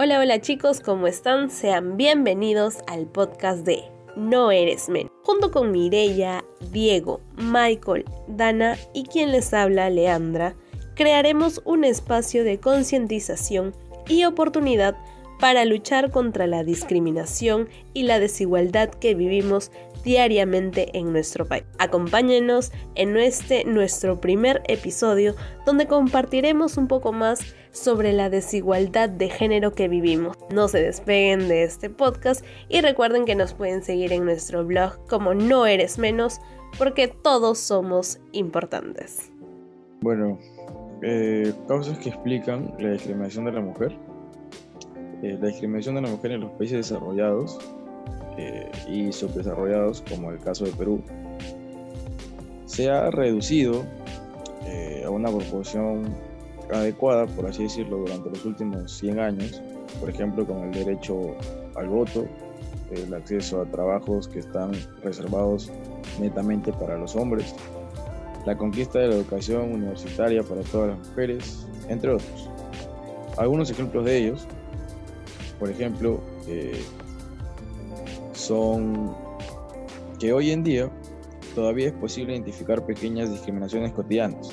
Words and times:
Hola, 0.00 0.20
hola 0.20 0.40
chicos, 0.40 0.78
¿cómo 0.78 1.08
están? 1.08 1.50
Sean 1.50 1.96
bienvenidos 1.96 2.76
al 2.86 3.08
podcast 3.08 3.66
de 3.66 3.82
No 4.14 4.52
Eres 4.52 4.88
Men. 4.88 5.10
Junto 5.24 5.50
con 5.50 5.72
Mireya, 5.72 6.44
Diego, 6.70 7.20
Michael, 7.36 8.04
Dana 8.28 8.78
y 8.94 9.02
quien 9.02 9.32
les 9.32 9.52
habla, 9.52 9.90
Leandra, 9.90 10.54
crearemos 10.94 11.60
un 11.64 11.82
espacio 11.82 12.44
de 12.44 12.60
concientización 12.60 13.74
y 14.08 14.24
oportunidad 14.24 14.96
para 15.40 15.64
luchar 15.64 16.12
contra 16.12 16.46
la 16.46 16.62
discriminación 16.62 17.68
y 17.92 18.04
la 18.04 18.20
desigualdad 18.20 18.90
que 18.90 19.16
vivimos 19.16 19.72
diariamente 20.04 20.96
en 20.96 21.12
nuestro 21.12 21.44
país. 21.48 21.64
Acompáñenos 21.80 22.70
en 22.94 23.16
este 23.16 23.64
nuestro 23.64 24.20
primer 24.20 24.62
episodio 24.68 25.34
donde 25.66 25.88
compartiremos 25.88 26.76
un 26.76 26.86
poco 26.86 27.12
más 27.12 27.40
sobre 27.72 28.12
la 28.12 28.30
desigualdad 28.30 29.08
de 29.08 29.28
género 29.28 29.72
que 29.72 29.88
vivimos. 29.88 30.36
No 30.50 30.68
se 30.68 30.82
despeguen 30.82 31.48
de 31.48 31.64
este 31.64 31.90
podcast 31.90 32.44
y 32.68 32.80
recuerden 32.80 33.24
que 33.24 33.34
nos 33.34 33.54
pueden 33.54 33.82
seguir 33.82 34.12
en 34.12 34.24
nuestro 34.24 34.64
blog 34.64 35.06
como 35.08 35.34
No 35.34 35.66
Eres 35.66 35.98
Menos 35.98 36.40
porque 36.76 37.08
todos 37.08 37.58
somos 37.58 38.20
importantes. 38.32 39.32
Bueno, 40.00 40.38
eh, 41.02 41.52
causas 41.66 41.98
que 41.98 42.10
explican 42.10 42.74
la 42.78 42.90
discriminación 42.90 43.44
de 43.46 43.52
la 43.52 43.60
mujer. 43.60 43.96
Eh, 45.22 45.36
la 45.40 45.48
discriminación 45.48 45.96
de 45.96 46.02
la 46.02 46.08
mujer 46.08 46.32
en 46.32 46.40
los 46.42 46.52
países 46.52 46.88
desarrollados 46.88 47.58
eh, 48.36 48.70
y 48.88 49.12
subdesarrollados, 49.12 50.02
como 50.08 50.30
el 50.30 50.38
caso 50.38 50.64
de 50.64 50.72
Perú, 50.72 51.02
se 52.66 52.90
ha 52.90 53.10
reducido 53.10 53.84
a 55.04 55.10
una 55.10 55.30
proporción 55.30 56.14
adecuada, 56.72 57.26
por 57.26 57.46
así 57.46 57.64
decirlo, 57.64 57.98
durante 57.98 58.30
los 58.30 58.44
últimos 58.44 58.92
100 58.92 59.18
años, 59.18 59.62
por 60.00 60.10
ejemplo, 60.10 60.46
con 60.46 60.64
el 60.64 60.72
derecho 60.72 61.34
al 61.74 61.88
voto, 61.88 62.26
el 62.90 63.12
acceso 63.14 63.60
a 63.60 63.66
trabajos 63.66 64.28
que 64.28 64.38
están 64.38 64.72
reservados 65.02 65.70
netamente 66.20 66.72
para 66.72 66.96
los 66.98 67.14
hombres, 67.16 67.54
la 68.46 68.56
conquista 68.56 68.98
de 68.98 69.08
la 69.08 69.14
educación 69.14 69.72
universitaria 69.72 70.42
para 70.42 70.62
todas 70.62 70.96
las 70.96 71.08
mujeres, 71.08 71.66
entre 71.88 72.12
otros. 72.12 72.50
Algunos 73.36 73.70
ejemplos 73.70 74.04
de 74.04 74.18
ellos, 74.18 74.46
por 75.58 75.70
ejemplo, 75.70 76.20
eh, 76.46 76.82
son 78.32 79.14
que 80.18 80.32
hoy 80.32 80.50
en 80.50 80.64
día 80.64 80.90
todavía 81.54 81.88
es 81.88 81.92
posible 81.92 82.34
identificar 82.34 82.84
pequeñas 82.84 83.30
discriminaciones 83.30 83.92
cotidianas, 83.92 84.50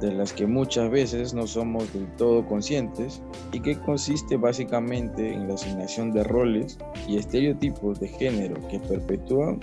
de 0.00 0.12
las 0.12 0.32
que 0.32 0.46
muchas 0.46 0.90
veces 0.90 1.34
no 1.34 1.46
somos 1.46 1.92
del 1.92 2.06
todo 2.16 2.46
conscientes 2.46 3.22
y 3.52 3.60
que 3.60 3.78
consiste 3.78 4.36
básicamente 4.36 5.32
en 5.32 5.48
la 5.48 5.54
asignación 5.54 6.12
de 6.12 6.24
roles 6.24 6.78
y 7.06 7.18
estereotipos 7.18 8.00
de 8.00 8.08
género 8.08 8.56
que 8.68 8.78
perpetúan 8.80 9.60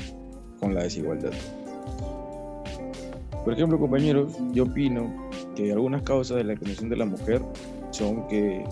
con 0.60 0.74
la 0.76 0.84
desigualdad. 0.84 1.32
Por 3.44 3.54
ejemplo, 3.54 3.80
compañeros, 3.80 4.38
yo 4.52 4.64
opino 4.64 5.30
que 5.56 5.72
algunas 5.72 6.02
causas 6.04 6.38
de 6.38 6.44
la 6.44 6.52
discriminación 6.52 6.90
de 6.90 6.98
la 6.98 7.06
mujer 7.06 7.42
son 7.92 8.28
que 8.28 8.64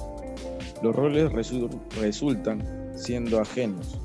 los 0.83 0.95
roles 0.95 1.31
resultan 1.31 2.61
siendo 2.95 3.39
ajenos 3.39 4.00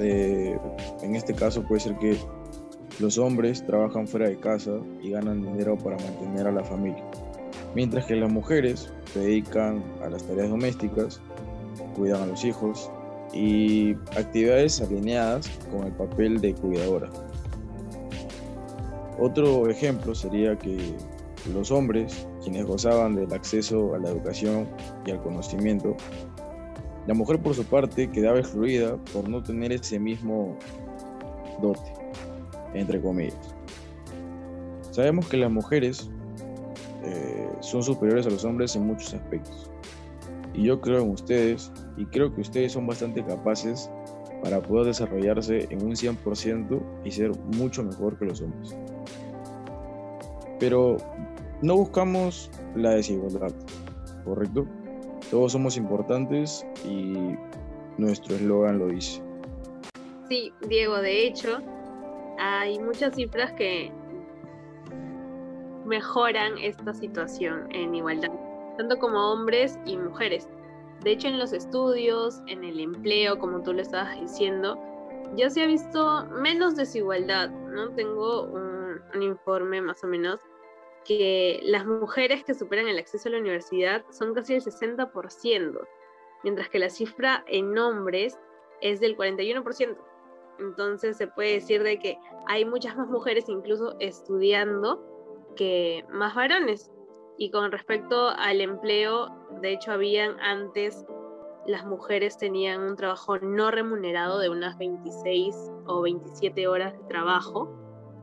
eh, 0.00 0.58
en 1.02 1.14
este 1.14 1.34
caso 1.34 1.62
puede 1.62 1.80
ser 1.80 1.96
que 1.98 2.16
los 3.00 3.16
hombres 3.18 3.64
trabajan 3.66 4.06
fuera 4.06 4.28
de 4.28 4.36
casa 4.36 4.72
y 5.02 5.10
ganan 5.10 5.42
dinero 5.42 5.76
para 5.76 5.96
mantener 5.96 6.46
a 6.46 6.52
la 6.52 6.62
familia, 6.62 7.02
mientras 7.74 8.04
que 8.04 8.14
las 8.14 8.30
mujeres 8.30 8.92
se 9.12 9.20
dedican 9.20 9.82
a 10.04 10.10
las 10.10 10.22
tareas 10.24 10.50
domésticas, 10.50 11.20
cuidan 11.96 12.22
a 12.22 12.26
los 12.26 12.44
hijos 12.44 12.90
y 13.32 13.94
actividades 14.16 14.80
alineadas 14.82 15.48
con 15.70 15.86
el 15.86 15.92
papel 15.92 16.40
de 16.40 16.54
cuidadora. 16.54 17.08
Otro 19.18 19.68
ejemplo 19.68 20.14
sería 20.14 20.56
que 20.56 20.78
los 21.54 21.70
hombres, 21.70 22.26
quienes 22.42 22.66
gozaban 22.66 23.14
del 23.14 23.32
acceso 23.32 23.94
a 23.94 23.98
la 23.98 24.10
educación 24.10 24.68
y 25.06 25.10
al 25.10 25.22
conocimiento, 25.22 25.96
la 27.06 27.14
mujer, 27.14 27.40
por 27.40 27.54
su 27.54 27.64
parte, 27.64 28.10
quedaba 28.10 28.38
excluida 28.38 28.96
por 29.12 29.28
no 29.28 29.42
tener 29.42 29.72
ese 29.72 29.98
mismo 29.98 30.56
dote, 31.62 31.92
entre 32.74 33.00
comillas. 33.00 33.54
Sabemos 34.90 35.28
que 35.28 35.36
las 35.36 35.50
mujeres 35.50 36.10
eh, 37.04 37.48
son 37.60 37.82
superiores 37.82 38.26
a 38.26 38.30
los 38.30 38.44
hombres 38.44 38.76
en 38.76 38.86
muchos 38.86 39.14
aspectos. 39.14 39.70
Y 40.54 40.64
yo 40.64 40.80
creo 40.80 41.02
en 41.02 41.10
ustedes 41.10 41.72
y 41.96 42.04
creo 42.06 42.34
que 42.34 42.40
ustedes 42.40 42.72
son 42.72 42.86
bastante 42.86 43.24
capaces 43.24 43.90
para 44.42 44.60
poder 44.60 44.86
desarrollarse 44.86 45.68
en 45.70 45.82
un 45.82 45.92
100% 45.92 46.82
y 47.04 47.10
ser 47.10 47.30
mucho 47.56 47.82
mejor 47.82 48.18
que 48.18 48.24
los 48.24 48.40
hombres. 48.40 48.76
Pero 50.58 50.96
no 51.62 51.76
buscamos 51.76 52.50
la 52.74 52.90
desigualdad, 52.90 53.52
¿correcto? 54.24 54.66
Todos 55.30 55.52
somos 55.52 55.76
importantes 55.76 56.66
y 56.84 57.36
nuestro 57.98 58.34
eslogan 58.34 58.78
lo 58.78 58.88
dice. 58.88 59.22
Sí, 60.28 60.52
Diego, 60.68 60.96
de 60.98 61.26
hecho, 61.26 61.60
hay 62.40 62.78
muchas 62.78 63.14
cifras 63.14 63.52
que 63.52 63.92
mejoran 65.84 66.56
esta 66.58 66.94
situación 66.94 67.68
en 67.70 67.94
igualdad, 67.94 68.32
tanto 68.78 68.98
como 68.98 69.32
hombres 69.32 69.78
y 69.84 69.98
mujeres. 69.98 70.48
De 71.02 71.12
hecho, 71.12 71.28
en 71.28 71.38
los 71.38 71.52
estudios, 71.52 72.40
en 72.46 72.64
el 72.64 72.80
empleo, 72.80 73.38
como 73.38 73.62
tú 73.62 73.74
lo 73.74 73.82
estabas 73.82 74.18
diciendo, 74.18 74.78
ya 75.36 75.50
se 75.50 75.62
ha 75.62 75.66
visto 75.66 76.26
menos 76.32 76.76
desigualdad, 76.76 77.50
¿no? 77.50 77.90
Tengo 77.90 78.44
un, 78.44 79.00
un 79.14 79.22
informe 79.22 79.82
más 79.82 80.02
o 80.02 80.06
menos 80.06 80.40
que 81.04 81.60
las 81.62 81.86
mujeres 81.86 82.42
que 82.44 82.54
superan 82.54 82.88
el 82.88 82.98
acceso 82.98 83.28
a 83.28 83.32
la 83.32 83.38
universidad 83.38 84.02
son 84.10 84.34
casi 84.34 84.54
el 84.54 84.62
60%, 84.62 85.78
mientras 86.42 86.68
que 86.70 86.78
la 86.78 86.88
cifra 86.88 87.44
en 87.46 87.76
hombres 87.76 88.38
es 88.80 89.00
del 89.00 89.16
41%. 89.16 89.96
Entonces 90.60 91.16
se 91.16 91.26
puede 91.26 91.54
decir 91.54 91.82
de 91.82 91.98
que 91.98 92.18
hay 92.46 92.64
muchas 92.64 92.96
más 92.96 93.08
mujeres 93.08 93.48
incluso 93.48 93.96
estudiando 93.98 95.02
que 95.56 96.04
más 96.10 96.34
varones. 96.34 96.90
Y 97.38 97.50
con 97.50 97.72
respecto 97.72 98.28
al 98.28 98.60
empleo, 98.60 99.28
de 99.62 99.72
hecho 99.72 99.92
habían 99.92 100.38
antes 100.40 101.04
las 101.66 101.84
mujeres 101.84 102.38
tenían 102.38 102.80
un 102.80 102.96
trabajo 102.96 103.38
no 103.38 103.70
remunerado 103.70 104.38
de 104.38 104.48
unas 104.48 104.76
26 104.78 105.54
o 105.86 106.02
27 106.02 106.66
horas 106.66 106.92
de 106.94 107.04
trabajo 107.04 107.68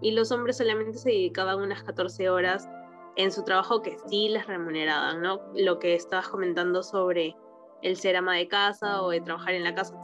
y 0.02 0.12
los 0.12 0.31
hombres 0.31 0.58
solamente 0.58 0.97
se 0.97 1.09
dedicaban 1.09 1.59
unas 1.59 1.84
14 1.84 2.30
horas 2.30 2.68
en 3.16 3.31
su 3.31 3.44
trabajo 3.44 3.81
que 3.81 3.97
sí 4.08 4.30
les 4.30 4.46
remuneraban, 4.46 5.22
¿no? 5.22 5.42
Lo 5.56 5.80
que 5.80 5.96
estabas 5.96 6.28
comentando 6.28 6.84
sobre 6.84 7.36
el 7.81 7.96
ser 7.96 8.16
ama 8.16 8.36
de 8.36 8.47
casa 8.47 9.02
o 9.02 9.09
de 9.09 9.22
trabajar 9.22 9.56
en 9.56 9.64
la 9.64 9.74
casa. 9.74 9.96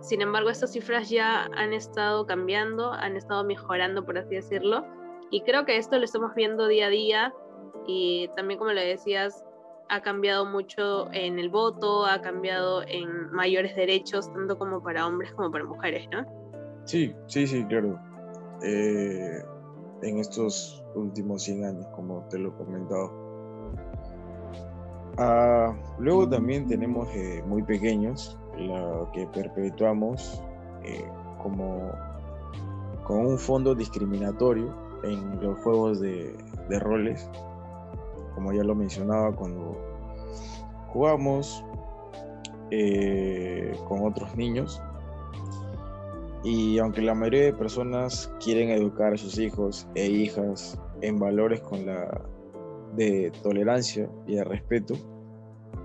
Sin 0.00 0.22
embargo, 0.22 0.50
estas 0.50 0.72
cifras 0.72 1.10
ya 1.10 1.48
han 1.56 1.72
estado 1.72 2.26
cambiando, 2.26 2.92
han 2.92 3.16
estado 3.16 3.44
mejorando, 3.44 4.04
por 4.04 4.18
así 4.18 4.36
decirlo, 4.36 4.84
y 5.30 5.42
creo 5.42 5.64
que 5.64 5.76
esto 5.76 5.98
lo 5.98 6.04
estamos 6.04 6.34
viendo 6.34 6.68
día 6.68 6.86
a 6.86 6.90
día 6.90 7.34
y 7.86 8.28
también, 8.36 8.58
como 8.58 8.72
lo 8.72 8.80
decías, 8.80 9.44
ha 9.88 10.02
cambiado 10.02 10.46
mucho 10.46 11.10
en 11.12 11.38
el 11.38 11.48
voto, 11.48 12.06
ha 12.06 12.20
cambiado 12.20 12.82
en 12.86 13.30
mayores 13.32 13.74
derechos, 13.74 14.32
tanto 14.32 14.58
como 14.58 14.82
para 14.82 15.06
hombres 15.06 15.32
como 15.32 15.50
para 15.50 15.64
mujeres, 15.64 16.06
¿no? 16.10 16.26
Sí, 16.84 17.14
sí, 17.26 17.46
sí, 17.46 17.64
claro. 17.64 17.98
Eh, 18.62 19.42
en 20.02 20.18
estos 20.18 20.84
últimos 20.94 21.42
100 21.42 21.64
años, 21.64 21.86
como 21.94 22.26
te 22.28 22.38
lo 22.38 22.50
he 22.50 22.52
comentado. 22.52 23.28
Ah, 25.18 25.74
luego 25.98 26.28
también 26.28 26.66
tenemos 26.68 27.08
eh, 27.14 27.42
muy 27.46 27.62
pequeños, 27.62 28.37
lo 28.58 29.10
que 29.12 29.26
perpetuamos 29.26 30.42
eh, 30.84 31.04
como 31.42 31.90
con 33.04 33.26
un 33.26 33.38
fondo 33.38 33.74
discriminatorio 33.74 34.74
en 35.02 35.40
los 35.40 35.58
juegos 35.60 36.00
de, 36.00 36.36
de 36.68 36.78
roles, 36.78 37.30
como 38.34 38.52
ya 38.52 38.62
lo 38.62 38.74
mencionaba 38.74 39.34
cuando 39.34 39.76
jugamos 40.88 41.64
eh, 42.70 43.72
con 43.88 44.06
otros 44.06 44.36
niños. 44.36 44.82
Y 46.44 46.78
aunque 46.78 47.02
la 47.02 47.14
mayoría 47.14 47.44
de 47.44 47.52
personas 47.52 48.32
quieren 48.42 48.70
educar 48.70 49.14
a 49.14 49.16
sus 49.16 49.38
hijos 49.38 49.88
e 49.94 50.06
hijas 50.06 50.78
en 51.00 51.18
valores 51.18 51.60
con 51.60 51.86
la 51.86 52.20
de 52.94 53.32
tolerancia 53.42 54.08
y 54.26 54.36
de 54.36 54.44
respeto 54.44 54.94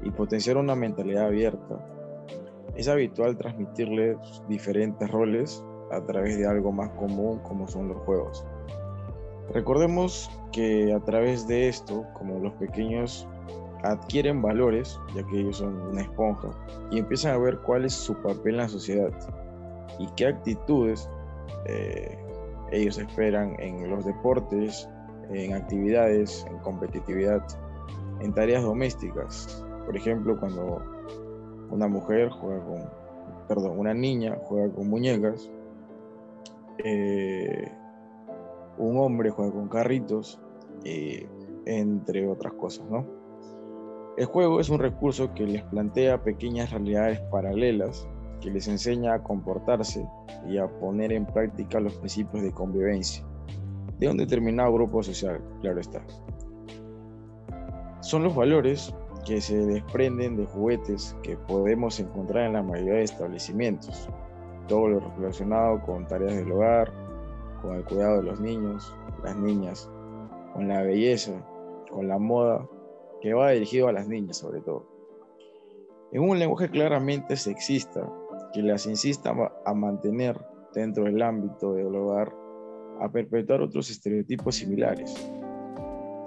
y 0.03 0.11
potenciar 0.11 0.57
una 0.57 0.75
mentalidad 0.75 1.27
abierta, 1.27 1.92
es 2.75 2.87
habitual 2.87 3.37
transmitirles 3.37 4.17
diferentes 4.47 5.09
roles 5.09 5.63
a 5.91 6.03
través 6.05 6.37
de 6.37 6.47
algo 6.47 6.71
más 6.71 6.89
común 6.91 7.39
como 7.39 7.67
son 7.67 7.89
los 7.89 7.97
juegos. 7.99 8.45
Recordemos 9.53 10.31
que 10.51 10.93
a 10.93 10.99
través 11.01 11.47
de 11.47 11.67
esto, 11.67 12.05
como 12.13 12.39
los 12.39 12.53
pequeños 12.53 13.27
adquieren 13.83 14.41
valores, 14.41 14.99
ya 15.13 15.23
que 15.27 15.41
ellos 15.41 15.57
son 15.57 15.79
una 15.81 16.01
esponja, 16.01 16.49
y 16.89 16.99
empiezan 16.99 17.33
a 17.33 17.37
ver 17.37 17.59
cuál 17.59 17.85
es 17.85 17.93
su 17.93 18.15
papel 18.15 18.53
en 18.53 18.57
la 18.57 18.69
sociedad 18.69 19.11
y 19.99 20.07
qué 20.15 20.27
actitudes 20.27 21.09
eh, 21.65 22.17
ellos 22.71 22.97
esperan 22.97 23.55
en 23.59 23.89
los 23.89 24.05
deportes, 24.05 24.89
en 25.31 25.53
actividades, 25.53 26.45
en 26.49 26.57
competitividad, 26.59 27.45
en 28.21 28.33
tareas 28.33 28.63
domésticas. 28.63 29.63
Por 29.85 29.95
ejemplo, 29.97 30.39
cuando 30.39 30.81
una 31.69 31.87
mujer 31.87 32.29
juega 32.29 32.63
con, 32.63 32.89
perdón, 33.47 33.79
una 33.79 33.93
niña 33.93 34.37
juega 34.43 34.73
con 34.73 34.89
muñecas, 34.89 35.49
eh, 36.83 37.71
un 38.77 38.97
hombre 38.97 39.29
juega 39.29 39.51
con 39.51 39.67
carritos, 39.69 40.39
eh, 40.83 41.27
entre 41.65 42.27
otras 42.27 42.53
cosas, 42.53 42.85
¿no? 42.89 43.05
El 44.17 44.25
juego 44.25 44.59
es 44.59 44.69
un 44.69 44.79
recurso 44.79 45.33
que 45.33 45.45
les 45.45 45.63
plantea 45.63 46.23
pequeñas 46.23 46.71
realidades 46.71 47.19
paralelas 47.31 48.07
que 48.41 48.51
les 48.51 48.67
enseña 48.67 49.15
a 49.15 49.23
comportarse 49.23 50.07
y 50.47 50.57
a 50.57 50.67
poner 50.67 51.13
en 51.13 51.25
práctica 51.25 51.79
los 51.79 51.95
principios 51.95 52.43
de 52.43 52.51
convivencia 52.51 53.25
de 53.99 54.09
un 54.09 54.17
determinado 54.17 54.73
grupo 54.73 55.01
social, 55.01 55.41
claro 55.61 55.79
está. 55.79 56.03
Son 58.01 58.23
los 58.23 58.35
valores 58.35 58.93
que 59.25 59.41
se 59.41 59.57
desprenden 59.57 60.37
de 60.37 60.45
juguetes 60.45 61.15
que 61.23 61.37
podemos 61.37 61.99
encontrar 61.99 62.47
en 62.47 62.53
la 62.53 62.63
mayoría 62.63 62.95
de 62.95 63.03
establecimientos. 63.03 64.09
Todo 64.67 64.87
lo 64.87 64.99
relacionado 65.17 65.81
con 65.81 66.07
tareas 66.07 66.35
del 66.35 66.51
hogar, 66.51 66.91
con 67.61 67.75
el 67.75 67.85
cuidado 67.85 68.17
de 68.17 68.23
los 68.23 68.39
niños, 68.39 68.93
las 69.23 69.35
niñas, 69.35 69.89
con 70.53 70.67
la 70.67 70.81
belleza, 70.81 71.33
con 71.89 72.07
la 72.07 72.17
moda, 72.17 72.67
que 73.21 73.33
va 73.33 73.51
dirigido 73.51 73.87
a 73.87 73.93
las 73.93 74.07
niñas 74.07 74.37
sobre 74.37 74.61
todo. 74.61 74.85
En 76.11 76.21
un 76.21 76.37
lenguaje 76.37 76.69
claramente 76.69 77.35
sexista, 77.37 78.07
que 78.53 78.61
las 78.61 78.85
insista 78.85 79.33
a 79.65 79.73
mantener 79.73 80.39
dentro 80.73 81.05
del 81.05 81.21
ámbito 81.21 81.73
del 81.73 81.95
hogar, 81.95 82.33
a 82.99 83.09
perpetuar 83.09 83.61
otros 83.61 83.89
estereotipos 83.89 84.55
similares. 84.55 85.13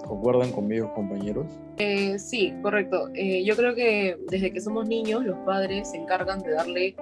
¿Concuerdan 0.07 0.51
conmigo, 0.51 0.93
compañeros? 0.93 1.45
Eh, 1.77 2.17
sí, 2.17 2.53
correcto. 2.61 3.09
Eh, 3.13 3.43
yo 3.43 3.55
creo 3.57 3.75
que 3.75 4.17
desde 4.29 4.51
que 4.51 4.61
somos 4.61 4.87
niños, 4.87 5.25
los 5.25 5.37
padres 5.39 5.91
se 5.91 5.97
encargan 5.97 6.39
de 6.39 6.51
darle 6.51 6.95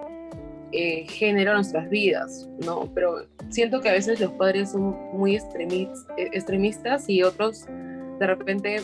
eh, 0.72 1.06
género 1.08 1.52
a 1.52 1.54
nuestras 1.56 1.88
vidas, 1.90 2.50
¿no? 2.66 2.90
Pero 2.96 3.28
siento 3.50 3.82
que 3.82 3.90
a 3.90 3.94
veces 3.94 4.20
los 4.20 4.32
padres 4.34 4.72
son 4.72 4.96
muy 5.14 5.36
extremistas 5.36 7.08
y 7.08 7.22
otros 7.22 7.68
de 8.20 8.28
repente 8.28 8.78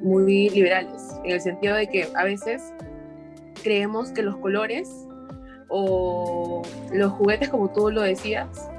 muy 0.00 0.48
liberales, 0.48 1.14
en 1.22 1.32
el 1.32 1.40
sentido 1.40 1.76
de 1.76 1.86
que 1.86 2.08
a 2.14 2.24
veces 2.24 2.72
creemos 3.62 4.10
que 4.10 4.22
los 4.22 4.36
colores 4.38 4.90
o 5.68 6.62
los 6.92 7.12
juguetes, 7.12 7.50
como 7.50 7.70
tú 7.70 7.90
lo 7.90 8.00
decías, 8.00 8.70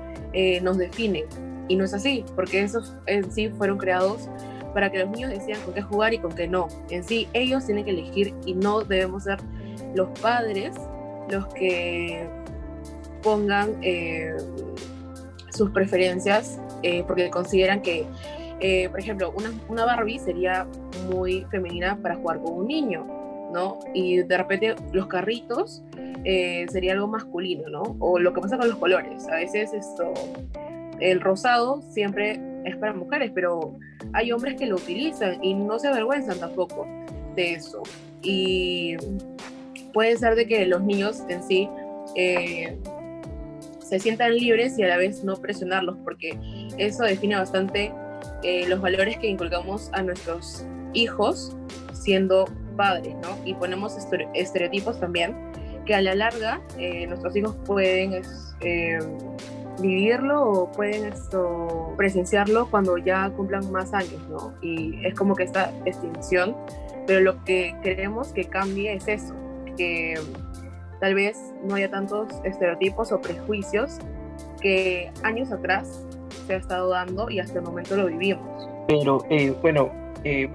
nos 0.64 0.80
definen 0.80 1.26
y 1.68 1.76
no 1.76 1.86
es 1.86 1.94
así, 1.94 2.26
porque 2.36 2.62
esos 2.62 2.96
en 3.06 3.32
sí 3.32 3.50
fueron 3.50 3.78
creados 3.78 4.30
para 4.74 4.92
que 4.92 5.00
los 5.00 5.10
niños 5.10 5.30
decidan 5.30 5.62
con 5.62 5.74
qué 5.74 5.82
jugar 5.82 6.14
y 6.14 6.18
con 6.18 6.34
qué 6.34 6.48
no. 6.48 6.68
En 6.90 7.04
sí, 7.04 7.28
ellos 7.34 7.66
tienen 7.66 7.86
que 7.86 7.92
elegir 7.92 8.34
y 8.46 8.54
no 8.54 8.82
debemos 8.82 9.24
ser 9.24 9.40
los 9.96 10.10
padres 10.20 10.76
los 11.30 11.48
que 11.54 12.28
pongan 13.22 13.78
eh, 13.82 14.36
sus 15.50 15.70
preferencias 15.72 16.60
eh, 16.82 17.04
porque 17.08 17.30
consideran 17.30 17.82
que, 17.82 18.06
eh, 18.60 18.90
por 18.90 19.00
ejemplo, 19.00 19.32
una, 19.36 19.52
una, 19.70 19.86
Barbie 19.86 20.20
sería 20.20 20.68
muy 21.10 21.46
femenina 21.50 21.98
para 22.02 22.16
jugar 22.16 22.42
con 22.42 22.54
un 22.54 22.68
niño, 22.68 23.06
¿no? 23.54 23.80
Y 23.94 24.18
de 24.24 24.38
repente 24.38 24.76
los 24.92 25.08
carritos 25.08 25.84
sería 26.70 26.94
algo 26.94 27.08
masculino, 27.08 27.70
¿no? 27.70 27.98
O 28.00 28.18
lo 28.18 28.34
que 28.34 28.42
pasa 28.42 28.58
con 28.58 28.70
los 28.70 28.78
colores. 28.78 29.28
A 29.28 29.36
veces 29.36 29.74
esto 29.74 30.14
el 31.00 31.22
rosado 31.22 31.82
siempre 31.90 32.40
es 32.66 32.76
para 32.78 32.94
mujeres, 32.94 33.32
pero 33.34 33.78
hay 34.14 34.32
hombres 34.32 34.56
que 34.56 34.66
lo 34.66 34.76
utilizan 34.76 35.44
y 35.44 35.54
no 35.54 35.80
se 35.80 35.88
avergüenzan 35.88 36.40
tampoco 36.40 36.88
de 37.36 37.54
eso. 37.54 37.84
Y 38.22 38.96
puede 39.94 40.18
ser 40.18 40.36
de 40.36 40.48
que 40.48 40.66
los 40.66 40.82
niños 40.82 41.24
en 41.30 41.44
sí 41.44 41.70
eh, 42.16 42.78
se 43.80 44.00
sientan 44.00 44.36
libres 44.36 44.78
y 44.80 44.84
a 44.84 44.88
la 44.88 44.98
vez 44.98 45.24
no 45.24 45.36
presionarlos, 45.36 45.98
porque 46.04 46.38
eso 46.78 47.04
define 47.04 47.36
bastante 47.36 47.92
eh, 48.44 48.66
los 48.68 48.82
valores 48.82 49.18
que 49.18 49.28
inculcamos 49.28 49.90
a 49.94 50.02
nuestros 50.02 50.66
hijos 50.94 51.56
siendo 51.94 52.46
padres, 52.76 53.16
¿no? 53.22 53.38
Y 53.46 53.54
ponemos 53.54 53.96
estereotipos 54.34 55.00
también 55.00 55.36
que 55.86 55.94
a 55.96 56.02
la 56.02 56.16
larga 56.16 56.62
eh, 56.78 57.08
nuestros 57.08 57.36
hijos 57.36 57.56
pueden 57.66 58.22
vivirlo 59.80 60.44
o 60.44 60.72
pueden 60.72 61.14
presenciarlo 61.98 62.68
cuando 62.70 62.98
ya 62.98 63.30
cumplan 63.32 63.72
más 63.72 63.94
años, 63.94 64.20
¿no? 64.30 64.54
Y 64.62 65.06
es 65.06 65.16
como 65.16 65.36
que 65.36 65.44
esta 65.44 65.72
extinción, 65.86 66.56
pero 67.08 67.22
lo 67.22 67.44
que 67.44 67.76
queremos 67.84 68.30
que 68.30 68.46
cambie 68.46 68.94
es 68.94 69.08
eso, 69.08 69.34
que 69.78 70.16
tal 71.00 71.16
vez 71.16 71.54
no 71.64 71.76
haya 71.76 71.90
tantos 71.90 72.28
estereotipos 72.44 73.12
o 73.12 73.22
prejuicios 73.22 74.00
que 74.62 75.12
años 75.24 75.52
atrás 75.52 76.06
se 76.48 76.54
ha 76.54 76.58
estado 76.58 76.90
dando 76.90 77.30
y 77.30 77.40
hasta 77.40 77.60
el 77.60 77.66
momento 77.66 77.96
lo 77.96 78.08
vivimos. 78.08 78.70
Pero 78.88 79.26
eh, 79.30 79.54
bueno, 79.62 79.92
eh, 80.24 80.50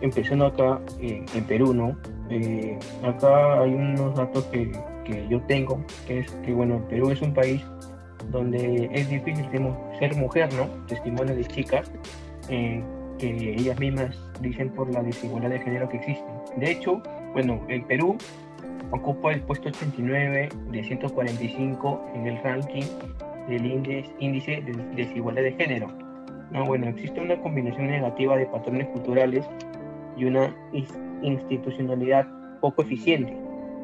empezando 0.00 0.46
acá 0.46 0.80
eh, 1.00 1.24
en 1.34 1.44
Perú, 1.44 1.74
¿no? 1.74 1.96
Eh, 2.30 2.78
acá 3.02 3.60
hay 3.60 3.74
unos 3.74 4.16
datos 4.16 4.44
que, 4.44 4.72
que 5.04 5.26
yo 5.28 5.40
tengo, 5.42 5.84
que 6.06 6.20
es 6.20 6.30
que 6.44 6.52
bueno, 6.52 6.82
Perú 6.88 7.10
es 7.10 7.20
un 7.20 7.34
país 7.34 7.62
donde 8.30 8.88
es 8.92 9.08
difícil 9.08 9.46
ser 9.98 10.16
mujer, 10.16 10.52
¿no? 10.54 10.66
Testimonios 10.86 11.36
de 11.36 11.44
chicas 11.44 11.90
eh, 12.48 12.82
que 13.18 13.54
ellas 13.54 13.78
mismas 13.78 14.16
dicen 14.40 14.70
por 14.70 14.90
la 14.92 15.02
desigualdad 15.02 15.50
de 15.50 15.58
género 15.60 15.88
que 15.88 15.98
existe. 15.98 16.24
De 16.56 16.72
hecho, 16.72 17.02
bueno, 17.32 17.60
el 17.68 17.82
Perú 17.82 18.16
ocupa 18.90 19.32
el 19.32 19.40
puesto 19.42 19.68
89 19.68 20.48
de 20.70 20.84
145 20.84 22.10
en 22.14 22.26
el 22.26 22.42
ranking 22.42 22.84
del 23.48 23.66
índice 24.18 24.62
de 24.62 24.72
desigualdad 24.94 25.42
de 25.42 25.52
género. 25.52 25.88
No, 26.50 26.64
bueno, 26.66 26.88
existe 26.88 27.20
una 27.20 27.40
combinación 27.40 27.88
negativa 27.88 28.36
de 28.36 28.46
patrones 28.46 28.86
culturales 28.88 29.44
y 30.16 30.24
una 30.24 30.54
institucionalidad 31.22 32.28
poco 32.60 32.82
eficiente, 32.82 33.36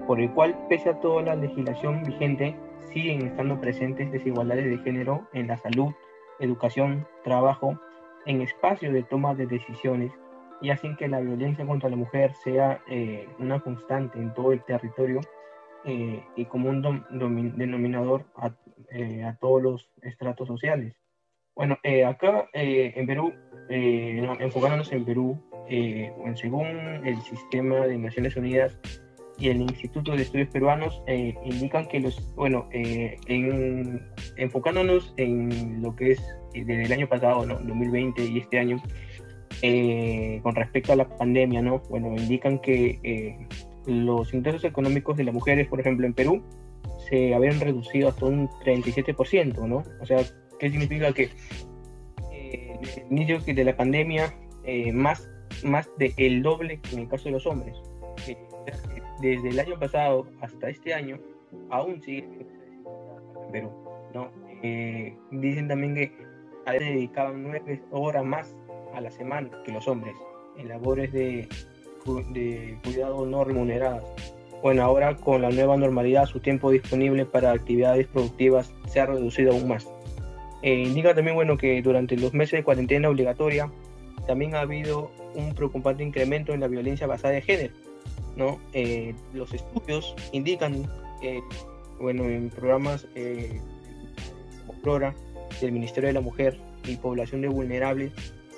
por 0.07 0.21
el 0.21 0.31
cual, 0.31 0.57
pese 0.69 0.91
a 0.91 1.01
toda 1.01 1.23
la 1.23 1.37
legislación 1.37 2.03
vigente, 2.05 2.55
siguen 2.93 3.27
estando 3.27 3.61
presentes 3.61 4.11
desigualdades 4.11 4.67
de 4.67 4.79
género 4.79 5.29
en 5.33 5.49
la 5.49 5.57
salud, 5.57 5.93
educación, 6.41 7.07
trabajo, 7.25 7.79
en 8.27 8.41
espacios 8.43 8.93
de 8.93 9.03
toma 9.03 9.35
de 9.35 9.47
decisiones 9.47 10.13
y 10.61 10.71
hacen 10.71 10.97
que 10.97 11.09
la 11.09 11.21
violencia 11.21 11.67
contra 11.67 11.89
la 11.89 11.97
mujer 11.97 12.35
sea 12.45 12.83
eh, 12.89 13.29
una 13.39 13.61
constante 13.61 14.19
en 14.19 14.35
todo 14.35 14.53
el 14.53 14.63
territorio 14.65 15.21
eh, 15.85 16.23
y 16.37 16.45
como 16.45 16.69
un 16.69 16.83
denominador 17.57 18.27
a, 18.37 18.53
eh, 18.91 19.25
a, 19.25 19.37
todos 19.37 19.63
los 19.63 19.91
estratos 20.03 20.49
sociales. 20.49 20.95
Bueno, 21.55 21.79
acá 22.07 22.49
en 22.55 23.07
Perú, 23.07 23.35
enfocándonos 23.69 24.93
en 24.93 25.05
Perú, 25.05 25.39
según 26.35 26.67
el 27.05 27.21
sistema 27.21 27.87
de 27.87 27.99
Naciones 27.99 28.37
Unidas, 28.37 28.79
y 29.41 29.49
el 29.49 29.63
Instituto 29.63 30.13
de 30.15 30.23
Estudios 30.23 30.51
Peruanos 30.51 31.03
eh, 31.07 31.35
indican 31.45 31.87
que 31.87 31.99
los, 31.99 32.35
bueno, 32.35 32.69
eh, 32.73 33.17
en, 33.27 34.07
enfocándonos 34.37 35.15
en 35.17 35.81
lo 35.81 35.97
que 35.97 36.13
es 36.13 36.21
eh, 36.53 36.65
desde 36.65 36.85
el 36.85 36.93
año 36.93 37.09
pasado, 37.09 37.47
¿no? 37.47 37.55
2020 37.55 38.23
y 38.23 38.39
este 38.39 38.59
año, 38.59 38.83
con 40.43 40.55
respecto 40.55 40.93
a 40.93 40.97
la 40.97 41.09
pandemia, 41.09 41.63
¿no? 41.63 41.81
Bueno, 41.89 42.15
indican 42.17 42.59
que 42.59 43.47
los 43.87 44.33
ingresos 44.35 44.65
económicos 44.65 45.17
de 45.17 45.25
las 45.25 45.35
mujeres, 45.35 45.69
por 45.69 45.81
ejemplo, 45.81 46.07
en 46.07 46.13
Perú, 46.13 46.43
se 47.09 47.35
habían 47.35 47.61
reducido 47.61 48.09
hasta 48.09 48.27
un 48.27 48.49
37%, 48.65 49.67
¿no? 49.67 49.83
O 50.01 50.07
sea, 50.07 50.19
¿qué 50.59 50.71
significa 50.71 51.13
que 51.13 51.31
desde 52.81 53.03
el 53.03 53.13
inicio 53.13 53.41
de 53.41 53.65
la 53.65 53.77
pandemia, 53.77 54.35
más, 54.93 55.29
más 55.65 55.91
del 55.99 56.13
el 56.19 56.43
doble 56.43 56.81
que 56.81 56.95
en 56.95 57.03
el 57.03 57.09
caso 57.09 57.25
de 57.25 57.33
los 57.33 57.47
hombres? 57.47 57.77
Desde 59.21 59.49
el 59.49 59.61
año 59.61 59.79
pasado 59.79 60.27
hasta 60.41 60.69
este 60.69 60.95
año, 60.95 61.19
aún 61.71 62.01
sigue 62.03 62.47
pero 63.53 63.73
¿no? 64.15 64.31
Eh, 64.63 65.17
dicen 65.31 65.69
también 65.69 65.95
que 65.95 66.13
a 66.67 66.73
veces 66.73 66.89
dedicaban 66.89 67.43
nueve 67.43 67.83
horas 67.91 68.25
más 68.25 68.55
a 68.95 69.01
la 69.01 69.11
semana 69.11 69.51
que 69.65 69.73
los 69.73 69.87
hombres 69.89 70.15
en 70.57 70.69
labores 70.69 71.13
de, 71.13 71.49
cuidado 72.83 73.27
no 73.27 73.45
remuneradas. 73.45 74.05
Bueno, 74.63 74.83
ahora 74.83 75.17
con 75.17 75.41
la 75.41 75.51
nueva 75.51 75.77
normalidad 75.77 76.27
su 76.27 76.41
tiempo 76.41 76.71
disponible 76.71 77.25
para 77.25 77.53
actividades 77.53 78.07
productivas 78.09 78.75
se 78.89 79.01
ha 79.01 79.07
reducido 79.07 79.53
aún 79.53 79.69
más. 79.69 79.89
Eh, 80.63 80.75
indica 80.75 81.15
también 81.15 81.35
bueno, 81.35 81.57
que 81.57 81.81
durante 81.81 82.17
los 82.17 82.35
meses 82.35 82.59
de 82.59 82.65
cuarentena 82.65 83.09
obligatoria 83.09 83.71
también 84.27 84.55
ha 84.55 84.61
habido 84.61 85.11
un 85.35 85.55
preocupante 85.55 86.05
incremento 86.05 86.53
en 86.53 86.61
la 86.61 86.69
violencia 86.69 87.07
basada 87.07 87.37
en 87.37 87.43
género. 87.43 87.73
Eh, 88.73 89.15
los 89.35 89.53
estudios 89.53 90.15
indican, 90.33 90.91
que, 91.21 91.43
bueno, 92.01 92.25
en 92.25 92.51
programas 92.51 93.07
eh, 93.15 93.61
como 94.67 94.81
Flora, 94.81 95.15
del 95.61 95.73
Ministerio 95.73 96.09
de 96.09 96.15
la 96.15 96.21
Mujer 96.21 96.59
y 96.87 96.97
Población 96.97 97.43
de 97.43 97.49
Vulnerables, 97.49 98.13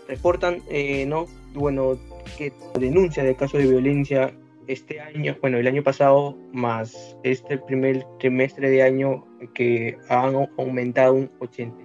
reportan, 0.09 0.63
eh, 0.71 1.07
¿no? 1.07 1.27
Bueno, 1.55 1.99
que 2.39 2.53
denuncia 2.79 3.25
de 3.25 3.35
casos 3.35 3.61
de 3.61 3.69
violencia 3.69 4.35
este 4.69 5.01
año, 5.01 5.37
bueno, 5.41 5.59
el 5.59 5.67
año 5.67 5.83
pasado 5.83 6.37
más 6.53 7.17
este 7.25 7.59
primer 7.59 8.05
trimestre 8.21 8.71
de 8.71 8.83
año 8.83 9.27
que 9.55 9.99
han 10.09 10.49
aumentado 10.57 11.15
un 11.15 11.31
80. 11.41 11.82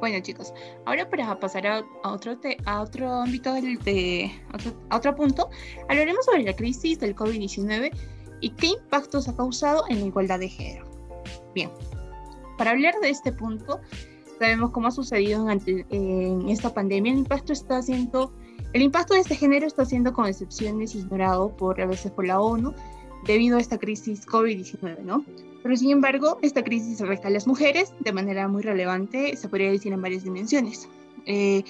Bueno 0.00 0.20
chicos, 0.20 0.52
ahora 0.86 1.08
para 1.10 1.38
pasar 1.40 1.66
a, 1.66 1.84
otro, 2.04 2.38
a 2.66 2.80
otro 2.80 3.12
ámbito, 3.12 3.52
de, 3.54 4.30
a 4.90 4.96
otro 4.96 5.14
punto, 5.16 5.50
hablaremos 5.88 6.24
sobre 6.24 6.44
la 6.44 6.54
crisis 6.54 7.00
del 7.00 7.16
COVID-19 7.16 7.90
y 8.40 8.50
qué 8.50 8.68
impactos 8.68 9.28
ha 9.28 9.36
causado 9.36 9.84
en 9.88 10.00
la 10.00 10.06
igualdad 10.06 10.38
de 10.38 10.48
género. 10.48 10.86
Bien, 11.52 11.70
para 12.56 12.70
hablar 12.70 12.94
de 13.00 13.10
este 13.10 13.32
punto, 13.32 13.80
sabemos 14.38 14.70
cómo 14.70 14.86
ha 14.86 14.92
sucedido 14.92 15.50
en, 15.50 15.86
en 15.90 16.48
esta 16.48 16.72
pandemia, 16.72 17.12
el 17.12 17.18
impacto 17.18 17.52
está 17.52 17.82
siendo 17.82 18.32
el 18.74 18.82
impacto 18.82 19.14
de 19.14 19.20
este 19.20 19.34
género 19.34 19.66
está 19.66 19.84
siendo 19.84 20.12
con 20.12 20.26
excepciones 20.26 20.94
ignorado 20.94 21.56
por 21.56 21.80
a 21.80 21.86
veces 21.86 22.12
por 22.12 22.26
la 22.26 22.40
ONU 22.40 22.74
debido 23.24 23.56
a 23.56 23.60
esta 23.60 23.78
crisis 23.78 24.26
COVID-19, 24.26 25.00
¿no? 25.02 25.24
Pero 25.68 25.76
sin 25.76 25.90
embargo, 25.90 26.38
esta 26.40 26.64
crisis 26.64 27.02
afecta 27.02 27.28
a 27.28 27.30
las 27.30 27.46
mujeres 27.46 27.92
de 28.00 28.10
manera 28.10 28.48
muy 28.48 28.62
relevante, 28.62 29.36
se 29.36 29.50
podría 29.50 29.70
decir 29.70 29.92
en 29.92 30.00
varias 30.00 30.24
dimensiones, 30.24 30.88
eh, 31.26 31.62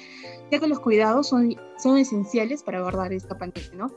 ya 0.53 0.61
que 0.61 0.69
los 0.69 0.79
cuidados 0.79 1.27
son, 1.27 1.57
son 1.83 1.99
esenciales 1.99 2.63
para 2.63 2.79
abordar 2.79 3.13
esta 3.13 3.37
pandemia, 3.37 3.73
¿no? 3.75 3.91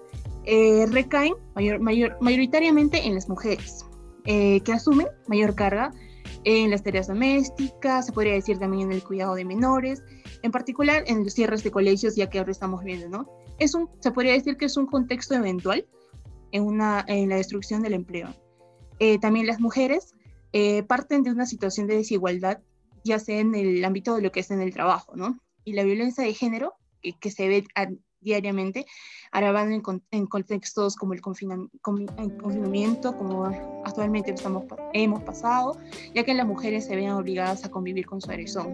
Eh, 0.45 0.87
recaen 0.89 1.35
mayor, 1.53 1.81
mayor, 1.81 2.17
mayoritariamente 2.19 3.05
en 3.05 3.13
las 3.13 3.29
mujeres, 3.29 3.85
eh, 4.25 4.61
que 4.61 4.73
asumen 4.73 5.05
mayor 5.27 5.53
carga 5.53 5.93
en 6.45 6.71
las 6.71 6.81
tareas 6.81 7.05
domésticas, 7.05 8.07
se 8.07 8.11
podría 8.11 8.33
decir 8.33 8.57
también 8.57 8.87
en 8.87 8.93
el 8.93 9.03
cuidado 9.03 9.35
de 9.35 9.45
menores, 9.45 10.01
en 10.41 10.51
particular 10.51 11.03
en 11.05 11.25
los 11.25 11.33
cierres 11.33 11.63
de 11.63 11.69
colegios, 11.69 12.15
ya 12.15 12.27
que 12.27 12.39
ahora 12.39 12.53
estamos 12.53 12.83
viendo, 12.83 13.07
¿no? 13.07 13.29
Es 13.59 13.75
un, 13.75 13.87
se 13.99 14.09
podría 14.09 14.33
decir 14.33 14.57
que 14.57 14.65
es 14.65 14.77
un 14.77 14.87
contexto 14.87 15.35
eventual 15.35 15.85
en, 16.53 16.63
una, 16.63 17.05
en 17.07 17.29
la 17.29 17.35
destrucción 17.35 17.83
del 17.83 17.93
empleo. 17.93 18.33
Eh, 19.03 19.17
también 19.17 19.47
las 19.47 19.59
mujeres 19.59 20.13
eh, 20.53 20.83
parten 20.83 21.23
de 21.23 21.31
una 21.31 21.47
situación 21.47 21.87
de 21.87 21.97
desigualdad, 21.97 22.59
ya 23.03 23.17
sea 23.17 23.39
en 23.39 23.55
el 23.55 23.83
ámbito 23.83 24.15
de 24.15 24.21
lo 24.21 24.31
que 24.31 24.41
es 24.41 24.51
en 24.51 24.61
el 24.61 24.71
trabajo, 24.71 25.15
¿no? 25.15 25.39
Y 25.65 25.73
la 25.73 25.81
violencia 25.81 26.23
de 26.23 26.35
género, 26.35 26.75
que 27.19 27.31
se 27.31 27.47
ve 27.47 27.65
diariamente, 28.19 28.85
agravando 29.31 29.73
en, 29.73 30.03
en, 30.11 30.27
contextos 30.27 30.95
como 30.95 31.13
el, 31.13 31.21
confinamiento, 31.21 33.17
como 33.17 33.45
actualmente 33.83 34.29
estamos, 34.29 34.65
hemos 34.93 35.23
pasado, 35.23 35.79
ya 36.13 36.23
que 36.23 36.35
las 36.35 36.45
mujeres 36.45 36.85
se 36.85 36.95
ven 36.95 37.09
obligadas 37.09 37.65
a 37.65 37.71
convivir 37.71 38.05
con 38.05 38.21
su 38.21 38.29
agresor, 38.29 38.67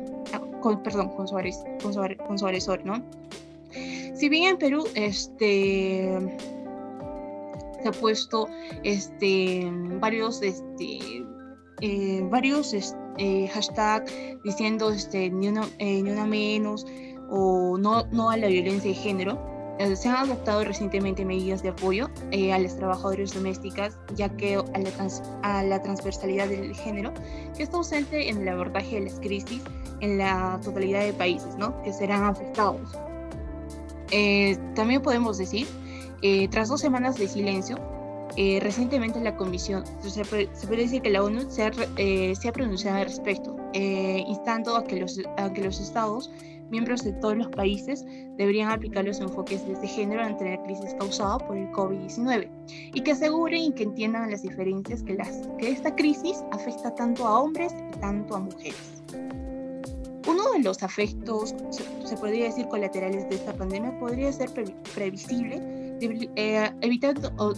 con, 0.60 0.84
perdón, 0.84 1.08
con 1.16 1.26
su, 1.30 1.36
con, 1.82 1.94
su, 1.94 2.02
con 2.28 2.38
su 2.38 2.46
agresor, 2.46 2.86
¿no? 2.86 3.02
Si 4.14 4.28
bien 4.28 4.50
en 4.50 4.58
Perú 4.58 4.86
este, 4.94 6.20
ha 7.88 7.92
puesto 7.92 8.48
este, 8.84 9.70
varios, 10.00 10.42
este, 10.42 11.26
eh, 11.82 12.22
varios 12.30 12.74
este, 12.74 13.48
hashtags 13.48 14.12
diciendo 14.44 14.92
este, 14.92 15.30
ni, 15.30 15.48
una, 15.48 15.68
eh, 15.80 16.02
ni 16.02 16.12
una 16.12 16.26
menos, 16.26 16.86
o 17.30 17.78
no, 17.78 18.06
no 18.12 18.30
a 18.30 18.38
la 18.38 18.48
violencia 18.48 18.90
de 18.90 18.96
género, 18.96 19.58
eh, 19.80 19.96
se 19.96 20.10
han 20.10 20.16
adoptado 20.16 20.64
recientemente 20.64 21.24
medidas 21.24 21.62
de 21.62 21.70
apoyo 21.70 22.10
eh, 22.32 22.52
a 22.52 22.58
las 22.58 22.76
trabajadoras 22.78 23.34
domésticas, 23.34 23.98
ya 24.16 24.30
que 24.30 24.56
a 24.56 24.80
la, 24.80 24.90
a 25.44 25.64
la, 25.64 25.82
transversalidad 25.82 26.48
del 26.48 26.76
género, 26.76 27.14
que 27.56 27.64
está 27.64 27.78
ausente 27.78 28.30
en 28.30 28.42
el 28.42 28.48
abordaje 28.48 28.96
de 28.96 29.02
las 29.02 29.20
crisis 29.20 29.62
en 30.00 30.18
la 30.18 30.60
totalidad 30.64 31.02
de 31.02 31.14
países 31.14 31.56
¿no? 31.58 31.82
que 31.84 31.94
serán 31.94 32.24
afectados. 32.24 32.98
Eh, 34.12 34.58
también 34.74 35.02
podemos 35.02 35.38
decir, 35.38 35.68
tras 36.52 36.70
dos 36.70 36.82
semanas 36.82 37.18
de 37.18 37.28
silencio, 37.28 37.78
recientemente 38.62 39.20
la 39.22 39.36
Comisión, 39.36 39.84
se 40.02 40.24
puede, 40.26 40.50
se 40.54 40.68
puede, 40.68 40.84
decir 40.84 41.02
que 41.02 41.10
la 41.10 41.24
ONU 41.24 41.50
se 41.50 41.64
ha, 41.64 41.72
se 41.74 42.48
ha 42.48 42.52
pronunciado 42.52 42.98
al 42.98 43.06
respecto, 43.06 43.56
instando 43.74 44.76
a 44.76 44.84
que 44.84 44.98
los, 44.98 45.20
a 45.38 45.52
que 45.52 45.64
los 45.64 45.80
estados 45.80 46.32
miembros 46.70 47.04
de 47.04 47.14
todos 47.14 47.38
los 47.38 47.48
países 47.48 48.06
deberían 48.38 48.70
aplicar 48.70 49.06
los 49.06 49.20
enfoques 49.20 49.66
de 49.66 49.74
este 49.74 49.88
género 49.88 50.24
ante 50.24 50.46
la 50.46 50.64
crisis 50.64 50.94
causada 51.00 51.38
por 51.40 51.58
el 51.58 51.70
COVID-19 51.72 52.50
y 52.94 53.02
que 53.02 53.12
aseguren 53.12 53.62
y 53.62 53.72
que 53.72 53.84
entiendan 53.84 54.30
las 54.30 54.42
diferencias 54.42 55.04
que, 55.04 55.16
las, 55.16 55.48
que 55.58 55.72
esta 55.72 55.96
crisis 55.96 56.44
afecta 56.52 56.94
tanto 56.96 57.26
a 57.26 57.40
hombres 57.40 57.74
y 57.74 58.00
tanto 58.00 58.36
a 58.36 58.40
mujeres. 58.40 59.04
Uno 60.28 60.52
de 60.52 60.60
los 60.60 60.84
afectos, 60.84 61.56
se, 62.04 62.18
podría 62.18 62.46
decir 62.46 62.68
colaterales 62.68 63.30
de 63.30 63.36
esta 63.36 63.54
pandemia, 63.54 63.98
podría 63.98 64.32
ser 64.34 64.50
previsible, 64.94 65.62
eh, 66.02 66.72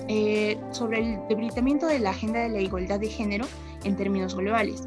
eh, 0.08 0.58
sobre 0.72 1.00
el 1.00 1.20
debilitamiento 1.28 1.88
de 1.88 2.00
la 2.00 2.12
agenda 2.12 2.40
de 2.42 2.50
la 2.50 2.62
igualdad 2.62 3.00
de 3.00 3.08
género 3.08 3.46
en 3.84 3.96
términos 3.96 4.36
globales, 4.36 4.84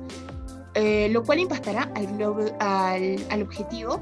eh, 0.75 1.09
lo 1.11 1.23
cual 1.23 1.41
impactará 1.41 1.91
al, 1.95 2.07
al, 2.61 3.27
al, 3.31 3.43
objetivo 3.43 4.01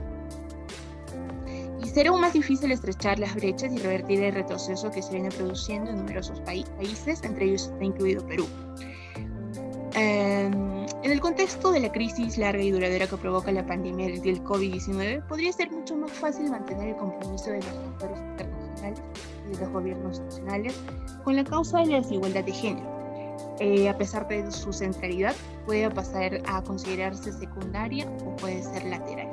será 1.92 2.10
aún 2.10 2.20
más 2.20 2.32
difícil 2.32 2.70
estrechar 2.70 3.18
las 3.18 3.34
brechas 3.34 3.72
y 3.72 3.78
revertir 3.78 4.22
el 4.22 4.34
retroceso 4.34 4.90
que 4.90 5.02
se 5.02 5.12
viene 5.12 5.28
produciendo 5.30 5.90
en 5.90 5.96
numerosos 5.96 6.40
países, 6.40 7.22
entre 7.24 7.46
ellos 7.46 7.64
está 7.64 7.84
incluido 7.84 8.24
Perú. 8.26 8.46
Em, 9.94 10.52
en 11.02 11.10
el 11.10 11.20
contexto 11.20 11.72
de 11.72 11.80
la 11.80 11.90
crisis 11.90 12.38
larga 12.38 12.62
y 12.62 12.70
duradera 12.70 13.08
que 13.08 13.16
provoca 13.16 13.50
la 13.50 13.66
pandemia 13.66 14.06
del 14.06 14.42
COVID-19, 14.44 15.26
podría 15.26 15.52
ser 15.52 15.70
mucho 15.72 15.96
más 15.96 16.12
fácil 16.12 16.48
mantener 16.48 16.90
el 16.90 16.96
compromiso 16.96 17.50
de 17.50 17.56
los 17.56 17.66
actores 17.66 18.18
internacionales 18.20 19.00
y 19.00 19.09
de 19.50 19.58
los 19.58 19.68
gobiernos 19.70 20.20
nacionales 20.20 20.74
con 21.24 21.36
la 21.36 21.44
causa 21.44 21.78
de 21.78 21.86
la 21.86 22.00
desigualdad 22.00 22.44
de 22.44 22.52
género. 22.52 23.00
Eh, 23.58 23.88
a 23.88 23.96
pesar 23.96 24.26
de 24.26 24.50
su 24.50 24.72
centralidad, 24.72 25.34
puede 25.66 25.90
pasar 25.90 26.40
a 26.46 26.62
considerarse 26.62 27.32
secundaria 27.32 28.06
o 28.24 28.36
puede 28.36 28.62
ser 28.62 28.84
lateral. 28.84 29.28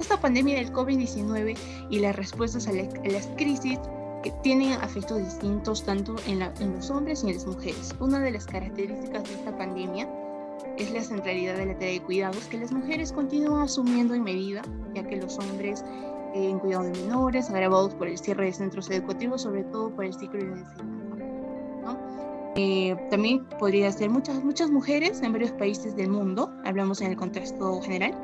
Esta 0.00 0.20
pandemia 0.20 0.56
del 0.56 0.72
COVID-19 0.72 1.56
y 1.90 1.98
las 1.98 2.16
respuestas 2.16 2.68
a, 2.68 2.72
las 2.72 3.26
crisis 3.36 3.78
que 4.22 4.30
tienen 4.42 4.72
efectos 4.82 5.18
distintos 5.18 5.84
tanto 5.84 6.16
en, 6.26 6.40
los 6.74 6.90
hombres 6.90 7.22
y 7.22 7.28
en 7.28 7.34
las 7.34 7.46
mujeres. 7.46 7.94
Una 8.00 8.20
de 8.20 8.30
las 8.30 8.46
características 8.46 9.24
de 9.24 9.34
esta 9.34 9.56
pandemia 9.56 10.08
es 10.78 10.90
la 10.90 11.02
centralidad 11.02 11.56
de 11.56 11.66
la 11.66 11.74
tarea 11.74 11.92
de 11.92 12.02
cuidados 12.02 12.44
que 12.46 12.58
las 12.58 12.72
mujeres 12.72 13.12
continúan 13.12 13.62
asumiendo 13.62 14.14
en 14.14 14.22
medida, 14.22 14.62
ya 14.94 15.02
que 15.02 15.16
los 15.16 15.38
hombres 15.38 15.84
en 16.34 16.58
cuidado 16.58 16.84
de 16.84 16.92
menores, 16.92 17.50
agravados 17.50 17.94
por 17.94 18.08
el 18.08 18.18
cierre 18.18 18.46
de 18.46 18.52
centros 18.52 18.90
educativos, 18.90 19.42
sobre 19.42 19.64
todo 19.64 19.94
por 19.94 20.04
el 20.04 20.14
ciclo 20.14 20.38
de 20.38 20.52
enseñanza. 20.52 20.96
Eh, 22.58 22.96
también 23.10 23.44
podría 23.58 23.92
ser 23.92 24.08
muchas, 24.08 24.42
muchas 24.42 24.70
mujeres 24.70 25.20
en 25.20 25.32
varios 25.32 25.52
países 25.52 25.94
del 25.94 26.08
mundo, 26.08 26.50
hablamos 26.64 27.02
en 27.02 27.10
el 27.10 27.16
contexto 27.16 27.82
general, 27.82 28.14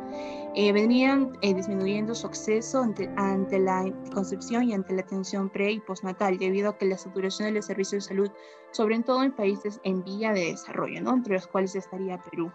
eh, 0.54 0.72
venían 0.72 1.36
eh, 1.42 1.52
disminuyendo 1.52 2.14
su 2.14 2.28
acceso 2.28 2.82
ante, 2.82 3.10
ante, 3.16 3.58
la 3.58 3.84
concepción 4.14 4.64
y 4.64 4.72
ante 4.72 4.94
la 4.94 5.02
atención 5.02 5.50
pre 5.50 5.72
y 5.72 5.80
postnatal, 5.80 6.38
debido 6.38 6.70
a 6.70 6.78
que 6.78 6.86
la 6.86 6.96
saturación 6.96 7.48
de 7.48 7.56
los 7.56 7.66
servicios 7.66 8.04
de 8.04 8.08
salud, 8.08 8.30
sobre 8.70 8.98
todo 9.00 9.22
en 9.22 9.32
países 9.32 9.78
en 9.84 10.02
vía 10.02 10.32
de 10.32 10.46
desarrollo, 10.46 11.02
¿no? 11.02 11.12
entre 11.12 11.34
los 11.34 11.46
cuales 11.46 11.74
estaría 11.76 12.16
Perú. 12.22 12.50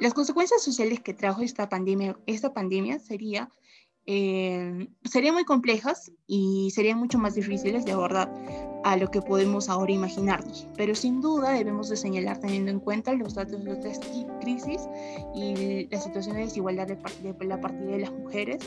Las 0.00 0.14
consecuencias 0.14 0.62
sociales 0.62 1.00
que 1.00 1.12
trajo 1.12 1.42
esta 1.42 1.68
pandemia, 1.68 2.18
esta 2.26 2.54
pandemia 2.54 2.98
sería 2.98 3.50
eh, 4.06 4.88
serían 5.04 5.34
muy 5.34 5.44
complejas 5.44 6.10
y 6.26 6.70
serían 6.70 6.98
mucho 6.98 7.18
más 7.18 7.34
difíciles 7.34 7.84
de 7.84 7.92
abordar 7.92 8.32
a 8.82 8.96
lo 8.96 9.10
que 9.10 9.20
podemos 9.20 9.68
ahora 9.68 9.92
imaginarnos. 9.92 10.66
Pero 10.76 10.94
sin 10.94 11.20
duda 11.20 11.52
debemos 11.52 11.90
de 11.90 11.96
señalar 11.96 12.40
teniendo 12.40 12.70
en 12.70 12.80
cuenta 12.80 13.12
los 13.12 13.34
datos 13.34 13.62
de 13.62 13.72
otras 13.72 14.00
crisis 14.40 14.88
y 15.34 15.86
la 15.90 16.00
situación 16.00 16.36
de 16.36 16.42
desigualdad 16.42 16.86
de, 16.86 17.46
la 17.46 17.60
partida 17.60 17.90
de 17.90 17.98
las 17.98 18.12
mujeres 18.12 18.58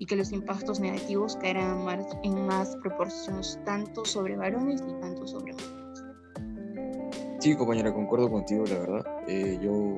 y 0.00 0.06
que 0.06 0.16
los 0.16 0.32
impactos 0.32 0.80
negativos 0.80 1.36
caerán 1.36 1.84
más, 1.84 2.04
en 2.24 2.44
más 2.44 2.76
proporciones 2.82 3.58
tanto 3.64 4.04
sobre 4.04 4.36
varones 4.36 4.82
y 4.86 5.00
tanto 5.00 5.28
sobre 5.28 5.52
mujeres. 5.52 6.04
Sí, 7.38 7.54
compañera, 7.56 7.94
concuerdo 7.94 8.28
contigo, 8.30 8.64
la 8.66 8.78
verdad. 8.78 9.06
Eh, 9.28 9.58
yo 9.62 9.96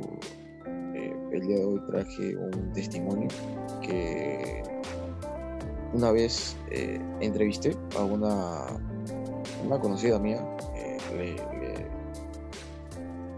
el 1.34 1.46
día 1.46 1.56
de 1.58 1.64
hoy 1.64 1.80
traje 1.86 2.36
un 2.36 2.72
testimonio 2.72 3.28
que 3.82 4.62
una 5.92 6.10
vez 6.12 6.56
eh, 6.70 7.00
entrevisté 7.20 7.76
a 7.96 8.04
una, 8.04 8.66
una 9.64 9.78
conocida 9.78 10.18
mía, 10.18 10.44
eh, 10.74 11.36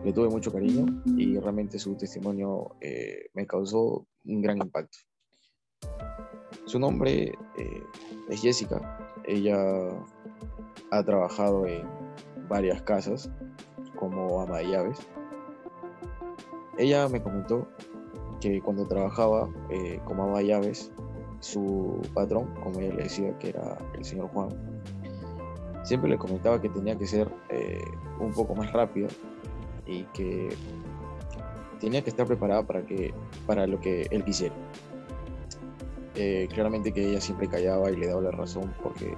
le 0.04 0.12
tuve 0.12 0.28
mucho 0.28 0.52
cariño 0.52 1.02
y 1.16 1.38
realmente 1.38 1.78
su 1.78 1.96
testimonio 1.96 2.76
eh, 2.80 3.26
me 3.34 3.46
causó 3.46 4.06
un 4.24 4.42
gran 4.42 4.58
impacto. 4.58 4.98
Su 6.64 6.78
nombre 6.78 7.32
es 8.28 8.40
Jessica. 8.40 8.98
Ella 9.24 9.56
ha 10.90 11.02
trabajado 11.02 11.66
en 11.66 11.86
varias 12.48 12.82
casas 12.82 13.30
como 13.96 14.40
ama 14.40 14.58
de 14.58 14.70
llaves. 14.70 14.98
Ella 16.78 17.08
me 17.08 17.22
comentó 17.22 17.66
que 18.40 18.60
cuando 18.60 18.86
trabajaba 18.86 19.48
eh, 19.70 20.00
de 20.00 20.46
llaves, 20.46 20.92
su 21.40 22.00
patrón, 22.14 22.54
como 22.62 22.80
ella 22.80 22.94
le 22.94 23.02
decía 23.04 23.36
que 23.38 23.50
era 23.50 23.78
el 23.94 24.04
señor 24.04 24.28
Juan, 24.28 24.48
siempre 25.84 26.10
le 26.10 26.18
comentaba 26.18 26.60
que 26.60 26.68
tenía 26.68 26.96
que 26.96 27.06
ser 27.06 27.30
un 28.18 28.32
poco 28.32 28.54
más 28.54 28.72
rápido 28.72 29.08
y 29.86 30.02
que 30.04 30.48
tenía 31.80 32.02
que 32.02 32.10
estar 32.10 32.26
preparada 32.26 32.62
para, 32.64 32.84
que, 32.84 33.14
para 33.46 33.66
lo 33.66 33.80
que 33.80 34.06
él 34.10 34.24
quisiera. 34.24 34.54
Eh, 36.14 36.48
claramente 36.50 36.92
que 36.92 37.10
ella 37.10 37.20
siempre 37.20 37.46
callaba 37.46 37.90
y 37.90 37.96
le 37.96 38.06
daba 38.06 38.22
la 38.22 38.30
razón 38.30 38.72
porque 38.82 39.14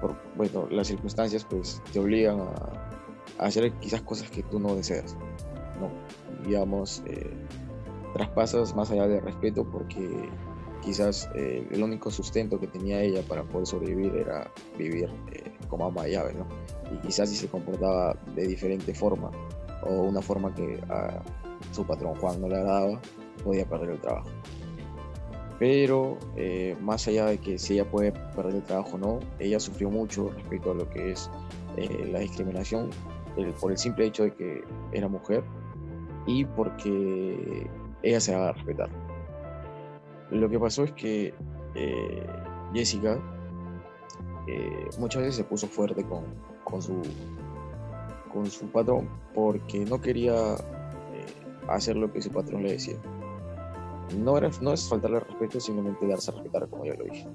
por, 0.00 0.14
bueno, 0.36 0.68
las 0.70 0.86
circunstancias 0.86 1.44
pues 1.44 1.82
te 1.92 1.98
obligan 1.98 2.40
a, 2.40 3.44
hacer 3.44 3.72
quizás 3.80 4.02
cosas 4.02 4.30
que 4.30 4.42
tú 4.42 4.60
no 4.60 4.74
deseas. 4.76 5.16
Digamos, 6.44 7.02
eh, 7.06 7.30
traspasas 8.14 8.74
más 8.74 8.90
allá 8.90 9.06
del 9.08 9.22
respeto 9.22 9.64
porque 9.64 10.28
quizás 10.82 11.28
eh, 11.34 11.66
el 11.70 11.82
único 11.82 12.10
sustento 12.10 12.58
que 12.58 12.66
tenía 12.66 13.00
ella 13.00 13.22
para 13.28 13.44
poder 13.44 13.66
sobrevivir 13.66 14.16
era 14.16 14.50
vivir 14.76 15.08
como 15.68 15.86
ama 15.86 16.04
de 16.04 16.12
llave, 16.12 16.34
¿no? 16.34 16.46
Y 16.92 16.98
quizás 17.06 17.30
si 17.30 17.36
se 17.36 17.48
comportaba 17.48 18.16
de 18.34 18.46
diferente 18.46 18.92
forma 18.94 19.30
o 19.84 20.02
una 20.02 20.20
forma 20.20 20.54
que 20.54 20.80
a 20.90 21.22
su 21.72 21.84
patrón 21.84 22.14
Juan 22.16 22.40
no 22.40 22.48
le 22.48 22.56
agradaba, 22.56 23.00
podía 23.42 23.64
perder 23.64 23.90
el 23.90 24.00
trabajo. 24.00 24.28
Pero 25.58 26.18
eh, 26.36 26.76
más 26.80 27.06
allá 27.06 27.26
de 27.26 27.38
que 27.38 27.58
si 27.58 27.74
ella 27.74 27.88
puede 27.88 28.12
perder 28.12 28.56
el 28.56 28.62
trabajo 28.62 28.96
o 28.96 28.98
no, 28.98 29.20
ella 29.38 29.60
sufrió 29.60 29.90
mucho 29.90 30.30
respecto 30.30 30.72
a 30.72 30.74
lo 30.74 30.88
que 30.90 31.12
es 31.12 31.30
eh, 31.76 32.08
la 32.10 32.18
discriminación 32.18 32.90
por 33.60 33.70
el 33.70 33.78
simple 33.78 34.06
hecho 34.06 34.24
de 34.24 34.34
que 34.34 34.64
era 34.92 35.08
mujer 35.08 35.42
y 36.26 36.44
porque 36.44 37.68
ella 38.02 38.20
se 38.20 38.34
va 38.34 38.48
a 38.48 38.52
respetar. 38.52 38.88
Lo 40.30 40.48
que 40.48 40.58
pasó 40.58 40.84
es 40.84 40.92
que 40.92 41.34
eh, 41.74 42.26
Jessica 42.72 43.18
muchas 44.98 45.22
veces 45.22 45.36
se 45.36 45.44
puso 45.44 45.66
fuerte 45.68 46.04
con, 46.04 46.24
con 46.64 46.82
su 46.82 47.00
con 48.32 48.46
su 48.46 48.66
patrón 48.66 49.08
porque 49.34 49.84
no 49.84 50.00
quería 50.00 50.54
eh, 50.54 51.26
hacer 51.68 51.96
lo 51.96 52.12
que 52.12 52.22
su 52.22 52.30
patrón 52.30 52.62
le 52.62 52.72
decía. 52.72 52.96
No, 54.18 54.36
era, 54.36 54.50
no 54.60 54.72
es 54.72 54.88
faltarle 54.88 55.20
respeto, 55.20 55.60
simplemente 55.60 56.06
darse 56.06 56.30
a 56.30 56.34
respetar, 56.34 56.68
como 56.68 56.84
ya 56.84 56.94
lo 56.94 57.04
dije. 57.04 57.26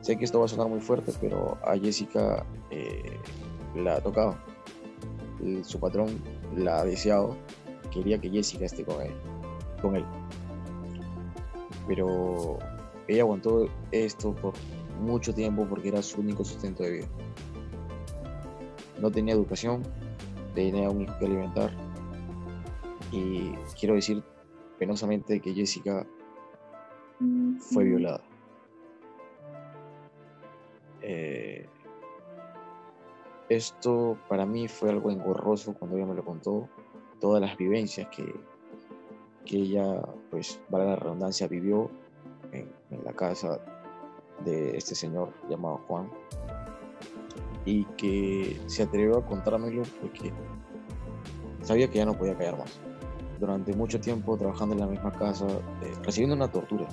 Sé 0.00 0.16
que 0.16 0.24
esto 0.24 0.38
va 0.38 0.46
a 0.46 0.48
sonar 0.48 0.68
muy 0.68 0.80
fuerte, 0.80 1.12
pero 1.20 1.58
a 1.64 1.76
Jessica 1.76 2.44
eh, 2.70 3.18
la 3.74 4.00
tocaba. 4.00 4.42
su 5.62 5.78
patrón 5.80 6.20
la 6.56 6.80
ha 6.80 6.84
deseado, 6.84 7.36
quería 7.92 8.18
que 8.18 8.30
Jessica 8.30 8.64
esté 8.64 8.84
con 8.84 9.02
él. 9.02 9.12
Con 9.80 9.96
él. 9.96 10.04
Pero 11.86 12.58
ella 13.08 13.22
aguantó 13.22 13.68
esto 13.90 14.34
por 14.34 14.54
mucho 15.00 15.34
tiempo 15.34 15.66
porque 15.68 15.88
era 15.88 16.02
su 16.02 16.20
único 16.20 16.44
sustento 16.44 16.82
de 16.82 16.90
vida. 16.90 17.06
No 19.00 19.10
tenía 19.10 19.34
educación, 19.34 19.82
tenía 20.54 20.88
un 20.88 21.02
hijo 21.02 21.14
que 21.18 21.26
alimentar. 21.26 21.72
Y 23.10 23.52
quiero 23.78 23.94
decir 23.94 24.22
penosamente 24.78 25.40
que 25.40 25.52
Jessica 25.52 26.06
fue 27.58 27.84
violada. 27.84 28.22
Eh, 31.02 31.66
esto 33.48 34.16
para 34.28 34.46
mí 34.46 34.68
fue 34.68 34.90
algo 34.90 35.10
engorroso 35.10 35.74
cuando 35.74 35.96
ella 35.96 36.06
me 36.06 36.14
lo 36.14 36.24
contó, 36.24 36.68
todas 37.22 37.40
las 37.40 37.56
vivencias 37.56 38.08
que, 38.08 38.34
que 39.44 39.56
ella, 39.56 40.02
pues, 40.28 40.60
para 40.68 40.84
la 40.84 40.96
redundancia, 40.96 41.46
vivió 41.46 41.88
en, 42.50 42.68
en 42.90 43.04
la 43.04 43.12
casa 43.12 43.60
de 44.44 44.76
este 44.76 44.96
señor 44.96 45.32
llamado 45.48 45.78
Juan 45.86 46.10
y 47.64 47.84
que 47.96 48.60
se 48.66 48.82
atrevió 48.82 49.18
a 49.18 49.24
contármelo 49.24 49.84
porque 50.00 50.32
sabía 51.62 51.88
que 51.88 51.98
ya 51.98 52.04
no 52.04 52.18
podía 52.18 52.36
callar 52.36 52.58
más. 52.58 52.80
Durante 53.38 53.72
mucho 53.72 54.00
tiempo 54.00 54.36
trabajando 54.36 54.74
en 54.74 54.80
la 54.80 54.86
misma 54.88 55.12
casa, 55.12 55.46
eh, 55.46 55.94
recibiendo 56.02 56.34
una 56.34 56.50
tortura, 56.50 56.88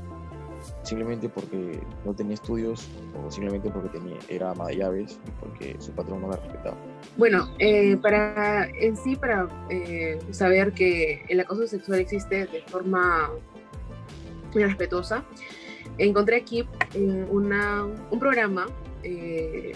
simplemente 0.84 1.30
porque 1.30 1.80
no 2.06 2.13
tenía 2.13 2.36
estudios 2.36 2.88
o 3.15 3.32
simplemente 3.32 3.69
porque 3.69 3.89
tenía, 3.89 4.17
era 4.28 4.52
ama 4.52 4.67
de 4.67 4.78
llaves 4.78 5.19
y 5.26 5.32
porque 5.39 5.76
su 5.80 5.91
patrón 5.91 6.22
no 6.22 6.30
la 6.30 6.38
respetaba. 6.38 6.78
Bueno, 7.17 7.50
eh, 7.60 7.98
para 7.98 8.67
en 8.67 8.95
sí, 8.98 9.15
para 9.15 9.48
eh, 9.69 10.19
saber 10.32 10.74
que 10.74 11.24
el 11.28 11.39
acoso 11.39 11.67
sexual 11.67 12.00
existe 12.00 12.45
de 12.48 12.62
forma 12.67 13.30
respetuosa, 14.54 15.24
encontré 15.98 16.38
aquí 16.38 16.67
una, 17.30 17.86
un 17.86 18.19
programa 18.19 18.67
que 19.04 19.74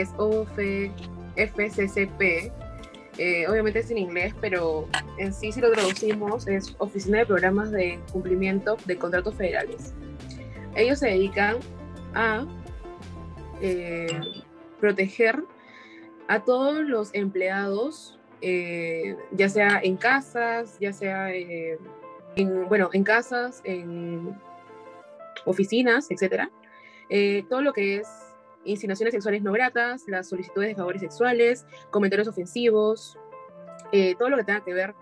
es 0.00 0.08
OFCCP. 0.16 0.56
Eh, 3.18 3.46
obviamente 3.48 3.78
es 3.78 3.90
en 3.90 3.98
inglés, 3.98 4.34
pero 4.40 4.88
en 5.18 5.32
sí 5.32 5.50
si 5.50 5.60
lo 5.60 5.70
traducimos 5.70 6.46
es 6.46 6.74
Oficina 6.78 7.18
de 7.18 7.26
Programas 7.26 7.70
de 7.70 7.98
Cumplimiento 8.12 8.76
de 8.84 8.96
Contratos 8.98 9.34
Federales. 9.34 9.94
Ellos 10.74 10.98
se 10.98 11.08
dedican 11.08 11.56
a 12.14 12.46
eh, 13.62 14.20
proteger 14.80 15.42
a 16.28 16.44
todos 16.44 16.84
los 16.84 17.14
empleados, 17.14 18.18
eh, 18.42 19.16
ya 19.30 19.48
sea 19.48 19.80
en 19.82 19.96
casas, 19.96 20.76
ya 20.78 20.92
sea 20.92 21.32
en, 21.32 21.78
bueno, 22.68 22.90
en 22.92 23.02
casas, 23.02 23.62
en 23.64 24.38
oficinas, 25.46 26.10
etcétera. 26.10 26.50
todo 27.48 27.62
lo 27.62 27.72
que 27.72 27.96
es 27.96 28.25
insinuaciones 28.66 29.12
sexuales 29.12 29.42
no 29.42 29.52
gratas, 29.52 30.04
las 30.08 30.28
solicitudes 30.28 30.68
de 30.68 30.74
favores 30.74 31.00
sexuales, 31.00 31.66
comentarios 31.90 32.28
ofensivos, 32.28 33.18
eh, 33.92 34.14
todo 34.18 34.30
lo 34.30 34.36
que 34.36 34.44
tenga 34.44 34.64
que 34.64 34.74
ver 34.74 34.94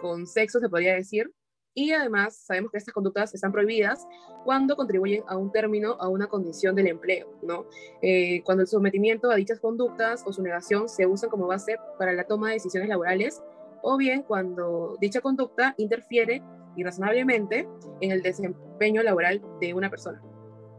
con 0.00 0.26
sexo, 0.26 0.60
se 0.60 0.68
podría 0.68 0.94
decir. 0.94 1.32
Y 1.72 1.92
además 1.92 2.36
sabemos 2.36 2.72
que 2.72 2.78
estas 2.78 2.92
conductas 2.92 3.32
están 3.32 3.52
prohibidas 3.52 4.06
cuando 4.44 4.74
contribuyen 4.74 5.22
a 5.28 5.36
un 5.36 5.52
término, 5.52 5.92
a 6.00 6.08
una 6.08 6.26
condición 6.26 6.74
del 6.74 6.88
empleo, 6.88 7.32
¿no? 7.42 7.66
Eh, 8.02 8.42
cuando 8.44 8.62
el 8.62 8.66
sometimiento 8.66 9.30
a 9.30 9.36
dichas 9.36 9.60
conductas 9.60 10.24
o 10.26 10.32
su 10.32 10.42
negación 10.42 10.88
se 10.88 11.06
usan 11.06 11.30
como 11.30 11.46
base 11.46 11.76
para 11.96 12.12
la 12.12 12.24
toma 12.24 12.48
de 12.48 12.54
decisiones 12.54 12.88
laborales, 12.88 13.40
o 13.82 13.96
bien 13.96 14.22
cuando 14.22 14.96
dicha 15.00 15.20
conducta 15.20 15.74
interfiere 15.78 16.42
irrazonablemente 16.76 17.68
en 18.00 18.10
el 18.10 18.22
desempeño 18.22 19.02
laboral 19.02 19.40
de 19.60 19.74
una 19.74 19.90
persona. 19.90 20.20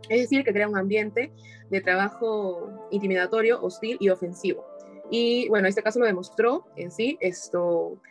Es 0.10 0.22
decir, 0.22 0.44
que 0.44 0.52
crea 0.52 0.68
un 0.68 0.78
ambiente 0.78 1.32
de 1.70 1.82
trabajo 1.82 2.70
intimidatorio, 2.92 3.62
hostil 3.62 3.98
y 4.00 4.10
ofensivo. 4.10 4.66
Y 5.10 5.48
bueno, 5.50 5.68
este 5.68 5.84
caso 5.84 6.00
lo 6.00 6.06
demostró 6.06 6.66
en 6.76 6.92
sí, 6.92 7.18
esto 7.20 8.02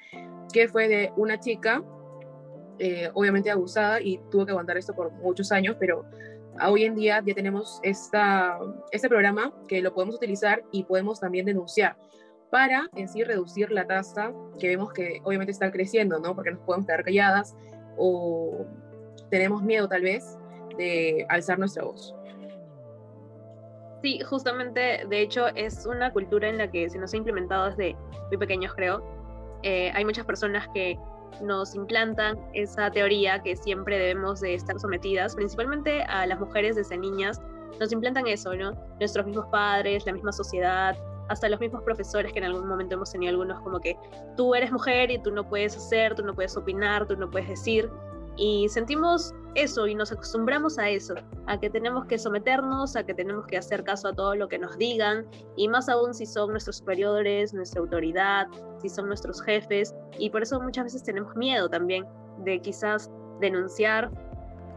que 0.53 0.69
fue 0.69 0.89
de 0.89 1.13
una 1.17 1.41
chica, 1.41 1.83
eh, 2.79 3.11
obviamente 3.15 3.51
abusada 3.51 4.01
y 4.01 4.19
tuvo 4.31 4.45
que 4.45 4.53
aguantar 4.53 4.77
esto 4.77 4.95
por 4.95 5.13
muchos 5.13 5.53
años, 5.53 5.77
pero 5.79 6.05
hoy 6.67 6.85
en 6.85 6.95
día 6.95 7.23
ya 7.25 7.35
tenemos 7.35 7.81
esta, 7.83 8.59
este 8.91 9.09
programa 9.09 9.55
que 9.69 9.81
lo 9.81 9.95
podemos 9.95 10.17
utilizar 10.17 10.63
y 10.73 10.85
podemos 10.85 11.21
también 11.21 11.47
denunciar 11.47 11.97
para 12.51 12.91
en 12.97 13.09
sí 13.09 13.23
reducir 13.23 13.71
la 13.71 13.87
tasa 13.87 14.33
que 14.59 14.69
vemos 14.69 14.93
que 14.93 15.21
obviamente 15.25 15.53
está 15.53 15.71
creciendo, 15.71 16.19
¿no? 16.19 16.35
Porque 16.35 16.51
nos 16.51 16.61
podemos 16.61 16.87
quedar 16.87 17.05
calladas 17.05 17.57
o 17.97 18.67
tenemos 19.31 19.63
miedo 19.63 19.89
tal 19.89 20.03
vez 20.03 20.37
de 20.77 21.27
alzar 21.29 21.59
nuestra 21.59 21.85
voz. 21.85 22.15
Sí, 24.03 24.21
justamente, 24.21 25.05
de 25.09 25.21
hecho, 25.21 25.49
es 25.49 25.85
una 25.85 26.13
cultura 26.13 26.49
en 26.49 26.59
la 26.59 26.71
que 26.71 26.89
se 26.89 26.99
nos 26.99 27.13
ha 27.13 27.17
implementado 27.17 27.67
desde 27.67 27.97
muy 28.29 28.39
pequeños, 28.39 28.73
creo. 28.75 29.05
Eh, 29.63 29.91
hay 29.95 30.05
muchas 30.05 30.25
personas 30.25 30.67
que 30.73 30.99
nos 31.43 31.75
implantan 31.75 32.39
esa 32.55 32.91
teoría 32.91 33.43
que 33.43 33.57
siempre 33.57 33.99
debemos 33.99 34.41
de 34.41 34.55
estar 34.55 34.79
sometidas, 34.79 35.35
principalmente 35.35 36.03
a 36.05 36.27
las 36.27 36.41
mujeres 36.41 36.77
desde 36.77 36.97
niñas, 36.97 37.41
nos 37.79 37.93
implantan 37.93 38.27
eso, 38.27 38.55
¿no? 38.55 38.73
Nuestros 38.99 39.27
mismos 39.27 39.47
padres, 39.47 40.05
la 40.07 40.13
misma 40.13 40.33
sociedad, 40.33 40.97
hasta 41.29 41.49
los 41.49 41.61
mismos 41.61 41.83
profesores 41.83 42.33
que 42.33 42.41
en 42.41 42.47
algún 42.47 42.67
momento 42.67 42.95
hemos 42.95 43.13
tenido 43.13 43.31
algunos 43.31 43.61
como 43.61 43.81
que 43.81 43.97
tú 44.37 44.55
eres 44.55 44.73
mujer 44.73 45.11
y 45.11 45.19
tú 45.19 45.31
no 45.31 45.49
puedes 45.49 45.77
hacer, 45.77 46.15
tú 46.15 46.25
no 46.25 46.35
puedes 46.35 46.57
opinar, 46.57 47.07
tú 47.07 47.17
no 47.17 47.31
puedes 47.31 47.49
decir. 47.49 47.89
Y 48.41 48.71
sentimos 48.71 49.35
eso 49.55 49.87
y 49.87 49.95
nos 49.95 50.11
acostumbramos 50.11 50.79
a 50.79 50.89
eso, 50.89 51.15
a 51.47 51.61
que 51.61 51.69
tenemos 51.69 52.07
que 52.07 52.19
someternos, 52.19 52.97
a 52.97 53.05
que 53.05 53.13
tenemos 53.13 53.47
que 53.47 53.59
hacer 53.59 53.85
caso 53.85 54.09
a 54.09 54.15
todo 54.15 54.35
lo 54.35 54.49
que 54.49 54.59
nos 54.59 54.79
digan 54.79 55.27
y 55.57 55.69
más 55.69 55.91
aún 55.91 56.15
si 56.15 56.25
son 56.25 56.51
nuestros 56.51 56.79
superiores, 56.79 57.53
nuestra 57.53 57.83
autoridad, 57.83 58.49
si 58.81 58.89
son 58.89 59.09
nuestros 59.09 59.43
jefes 59.43 59.95
y 60.19 60.31
por 60.31 60.43
eso 60.43 60.59
muchas 60.59 60.85
veces 60.85 61.05
tenemos 61.05 61.37
miedo 61.37 61.69
también 61.69 62.07
de 62.39 62.61
quizás 62.63 63.11
denunciar, 63.41 64.11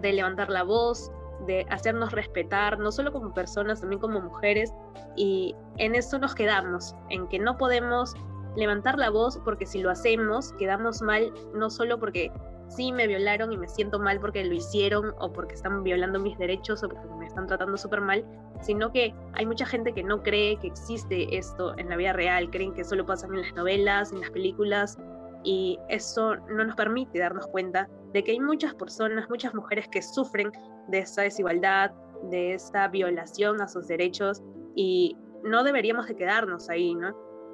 de 0.02 0.12
levantar 0.12 0.49
la 0.49 0.63
voz, 0.63 1.10
de 1.47 1.65
hacernos 1.69 2.12
respetar, 2.12 2.78
no 2.80 2.91
solo 2.91 3.13
como 3.13 3.34
personas, 3.34 3.80
también 3.80 4.02
como 4.02 4.19
mujeres 4.19 4.73
y 5.15 5.56
en 5.78 5.95
eso 5.95 6.19
nos 6.19 6.36
quedamos, 6.36 6.95
en 7.10 7.30
que 7.30 7.39
no 7.39 7.58
podemos 7.58 8.13
levantar 8.58 8.99
la 8.99 9.10
voz 9.10 9.39
porque 9.45 9.65
si 9.65 9.80
lo 9.80 9.89
hacemos 9.89 10.52
quedamos 10.54 11.02
mal 11.02 11.34
no 11.56 11.69
solo 11.69 11.97
porque 11.97 12.32
sí 12.69 12.91
me 12.91 13.08
violaron 13.08 13.52
y 13.52 13.58
me 13.58 13.67
siento 13.67 13.99
mal 13.99 14.19
porque 14.19 14.43
lo 14.43 14.54
hicieron 14.54 15.13
o 15.19 15.32
porque 15.32 15.56
están 15.56 15.84
violando 15.84 16.19
mis 16.19 16.38
derechos 16.38 16.84
o 16.84 16.89
porque 16.89 17.08
me 17.19 17.28
están 17.28 17.47
tratando 17.47 17.78
súper 17.78 18.02
mal, 18.02 18.26
sino 18.62 18.91
que 18.91 19.13
hay 19.34 19.45
mucha 19.45 19.65
gente 19.65 19.93
que 19.93 20.04
no 20.04 20.23
cree 20.23 20.58
que 20.58 20.67
existe 20.67 21.38
esto 21.38 21.78
en 21.78 21.89
la 21.89 21.97
vida 21.97 22.13
real, 22.13 22.49
creen 22.49 22.73
que 22.73 22.84
solo 22.84 23.06
pasa 23.06 23.28
en 23.28 23.41
las 23.41 23.54
novelas, 23.54 24.12
en 24.12 24.21
las 24.21 24.32
películas, 24.32 24.97
y 25.43 25.78
eso 25.89 26.36
no 26.36 26.63
nos 26.63 26.76
permite 26.76 27.19
darnos 27.19 27.47
cuenta 27.47 27.89
de 28.13 28.23
que 28.23 28.32
hay 28.32 28.39
muchas 28.39 28.73
personas, 28.76 29.30
muchas 29.30 29.54
mujeres 29.54 29.88
que 29.89 30.02
sufren 30.02 30.52
de 30.88 30.99
esta 30.99 31.23
desigualdad, 31.23 31.91
de 32.30 32.54
esta 32.54 32.88
violación 32.88 33.62
a 33.62 33.67
sus 33.67 33.88
derechos, 33.88 34.41
y 34.76 35.17
no 35.43 35.63
deberíamos 35.63 36.08
de 36.08 36.15
quedarnos 36.15 36.69
ahí, 36.69 36.95
¿no? 36.95 37.13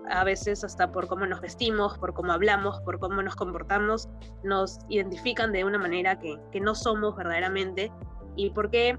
A 0.09 0.23
veces 0.23 0.63
hasta 0.63 0.91
por 0.91 1.07
cómo 1.07 1.25
nos 1.25 1.41
vestimos, 1.41 1.97
por 1.97 2.13
cómo 2.13 2.31
hablamos, 2.31 2.79
por 2.81 2.99
cómo 2.99 3.21
nos 3.21 3.35
comportamos, 3.35 4.09
nos 4.43 4.79
identifican 4.89 5.51
de 5.51 5.63
una 5.63 5.77
manera 5.77 6.19
que, 6.19 6.39
que 6.51 6.59
no 6.59 6.75
somos 6.75 7.15
verdaderamente 7.15 7.91
y 8.35 8.49
porque 8.51 8.97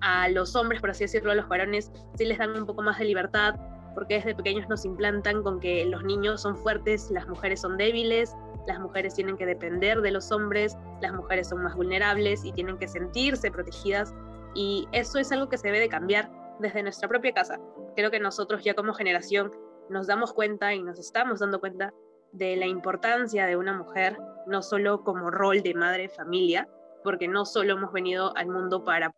a 0.00 0.28
los 0.28 0.56
hombres, 0.56 0.80
por 0.80 0.90
así 0.90 1.04
decirlo, 1.04 1.32
a 1.32 1.34
los 1.34 1.48
varones, 1.48 1.92
sí 2.16 2.24
les 2.24 2.38
dan 2.38 2.56
un 2.56 2.66
poco 2.66 2.82
más 2.82 2.98
de 2.98 3.04
libertad, 3.04 3.54
porque 3.94 4.14
desde 4.14 4.34
pequeños 4.34 4.68
nos 4.68 4.84
implantan 4.84 5.42
con 5.42 5.60
que 5.60 5.84
los 5.86 6.02
niños 6.02 6.42
son 6.42 6.56
fuertes, 6.56 7.10
las 7.10 7.28
mujeres 7.28 7.60
son 7.60 7.76
débiles, 7.76 8.34
las 8.66 8.80
mujeres 8.80 9.14
tienen 9.14 9.36
que 9.36 9.46
depender 9.46 10.00
de 10.00 10.10
los 10.10 10.30
hombres, 10.32 10.76
las 11.00 11.12
mujeres 11.12 11.48
son 11.48 11.62
más 11.62 11.74
vulnerables 11.74 12.44
y 12.44 12.52
tienen 12.52 12.78
que 12.78 12.88
sentirse 12.88 13.50
protegidas 13.50 14.14
y 14.54 14.88
eso 14.92 15.18
es 15.18 15.32
algo 15.32 15.48
que 15.48 15.58
se 15.58 15.68
debe 15.68 15.80
de 15.80 15.88
cambiar 15.88 16.30
desde 16.60 16.82
nuestra 16.82 17.08
propia 17.08 17.32
casa. 17.32 17.58
Creo 17.96 18.10
que 18.10 18.20
nosotros 18.20 18.62
ya 18.64 18.74
como 18.74 18.94
generación 18.94 19.52
nos 19.92 20.06
damos 20.06 20.32
cuenta 20.32 20.74
y 20.74 20.82
nos 20.82 20.98
estamos 20.98 21.40
dando 21.40 21.60
cuenta 21.60 21.92
de 22.32 22.56
la 22.56 22.66
importancia 22.66 23.46
de 23.46 23.56
una 23.56 23.74
mujer, 23.74 24.18
no 24.46 24.62
solo 24.62 25.04
como 25.04 25.30
rol 25.30 25.62
de 25.62 25.74
madre 25.74 26.08
familia, 26.08 26.68
porque 27.04 27.28
no 27.28 27.44
solo 27.44 27.74
hemos 27.74 27.92
venido 27.92 28.36
al 28.36 28.48
mundo 28.48 28.84
para 28.84 29.14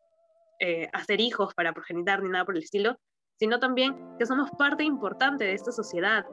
eh, 0.60 0.88
hacer 0.92 1.20
hijos, 1.20 1.54
para 1.54 1.72
progenitar 1.72 2.22
ni 2.22 2.28
nada 2.28 2.44
por 2.44 2.56
el 2.56 2.62
estilo, 2.62 2.96
sino 3.38 3.58
también 3.58 3.96
que 4.18 4.26
somos 4.26 4.50
parte 4.58 4.84
importante 4.84 5.44
de 5.44 5.54
esta 5.54 5.72
sociedad, 5.72 6.24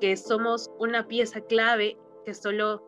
que 0.00 0.16
somos 0.16 0.70
una 0.78 1.06
pieza 1.06 1.40
clave, 1.42 1.98
que 2.24 2.34
solo 2.34 2.82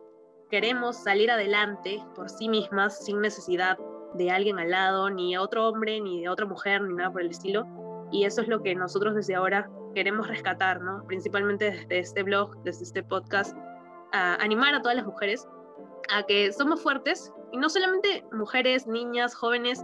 queremos 0.49 0.95
salir 0.95 1.31
adelante 1.31 2.03
por 2.15 2.29
sí 2.29 2.49
mismas 2.49 3.03
sin 3.03 3.21
necesidad 3.21 3.77
de 4.13 4.31
alguien 4.31 4.59
al 4.59 4.71
lado, 4.71 5.09
ni 5.09 5.37
otro 5.37 5.67
hombre, 5.67 5.99
ni 6.01 6.21
de 6.21 6.29
otra 6.29 6.45
mujer, 6.45 6.81
ni 6.81 6.93
nada 6.93 7.11
por 7.11 7.21
el 7.21 7.29
estilo. 7.29 7.65
Y 8.11 8.25
eso 8.25 8.41
es 8.41 8.47
lo 8.47 8.61
que 8.61 8.75
nosotros 8.75 9.15
desde 9.15 9.35
ahora 9.35 9.69
queremos 9.95 10.27
rescatar, 10.27 10.81
¿no? 10.81 11.03
Principalmente 11.07 11.71
desde 11.71 11.99
este 11.99 12.21
blog, 12.21 12.61
desde 12.63 12.83
este 12.83 13.01
podcast, 13.01 13.57
animar 14.11 14.75
a 14.75 14.81
todas 14.81 14.95
las 14.95 15.05
mujeres 15.05 15.47
a 16.13 16.23
que 16.23 16.51
somos 16.53 16.81
fuertes 16.81 17.33
y 17.51 17.57
no 17.57 17.69
solamente 17.69 18.23
mujeres, 18.31 18.85
niñas, 18.87 19.33
jóvenes 19.33 19.83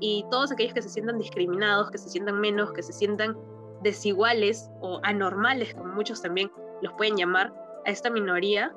y 0.00 0.24
todos 0.30 0.52
aquellos 0.52 0.74
que 0.74 0.82
se 0.82 0.88
sientan 0.88 1.18
discriminados, 1.18 1.90
que 1.90 1.98
se 1.98 2.08
sientan 2.08 2.40
menos, 2.40 2.72
que 2.72 2.82
se 2.82 2.92
sientan 2.92 3.36
desiguales 3.82 4.70
o 4.80 5.00
anormales, 5.02 5.74
como 5.74 5.94
muchos 5.94 6.20
también 6.20 6.50
los 6.82 6.92
pueden 6.94 7.16
llamar, 7.16 7.52
a 7.86 7.90
esta 7.90 8.10
minoría, 8.10 8.74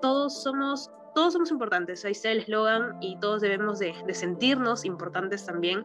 todos 0.00 0.42
somos, 0.42 0.90
todos 1.14 1.32
somos 1.32 1.50
importantes, 1.50 2.04
ahí 2.04 2.12
está 2.12 2.30
el 2.30 2.38
eslogan 2.38 2.96
y 3.00 3.18
todos 3.20 3.40
debemos 3.40 3.78
de, 3.78 3.94
de 4.06 4.14
sentirnos 4.14 4.84
importantes 4.84 5.46
también 5.46 5.84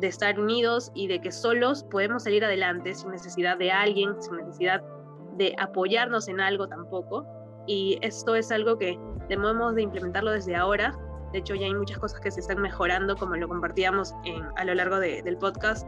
de 0.00 0.08
estar 0.08 0.38
unidos 0.38 0.90
y 0.94 1.08
de 1.08 1.20
que 1.20 1.32
solos 1.32 1.84
podemos 1.84 2.24
salir 2.24 2.44
adelante 2.44 2.94
sin 2.94 3.10
necesidad 3.10 3.56
de 3.56 3.70
alguien, 3.70 4.20
sin 4.20 4.36
necesidad 4.36 4.82
de 5.36 5.54
apoyarnos 5.58 6.28
en 6.28 6.40
algo 6.40 6.68
tampoco. 6.68 7.26
Y 7.66 7.98
esto 8.02 8.34
es 8.34 8.50
algo 8.52 8.78
que 8.78 8.98
debemos 9.28 9.74
de 9.74 9.82
implementarlo 9.82 10.30
desde 10.30 10.54
ahora. 10.54 10.96
De 11.32 11.38
hecho, 11.38 11.54
ya 11.54 11.66
hay 11.66 11.74
muchas 11.74 11.98
cosas 11.98 12.20
que 12.20 12.30
se 12.30 12.40
están 12.40 12.60
mejorando, 12.60 13.16
como 13.16 13.36
lo 13.36 13.48
compartíamos 13.48 14.14
en, 14.24 14.44
a 14.56 14.64
lo 14.64 14.74
largo 14.74 15.00
del 15.00 15.36
podcast, 15.38 15.86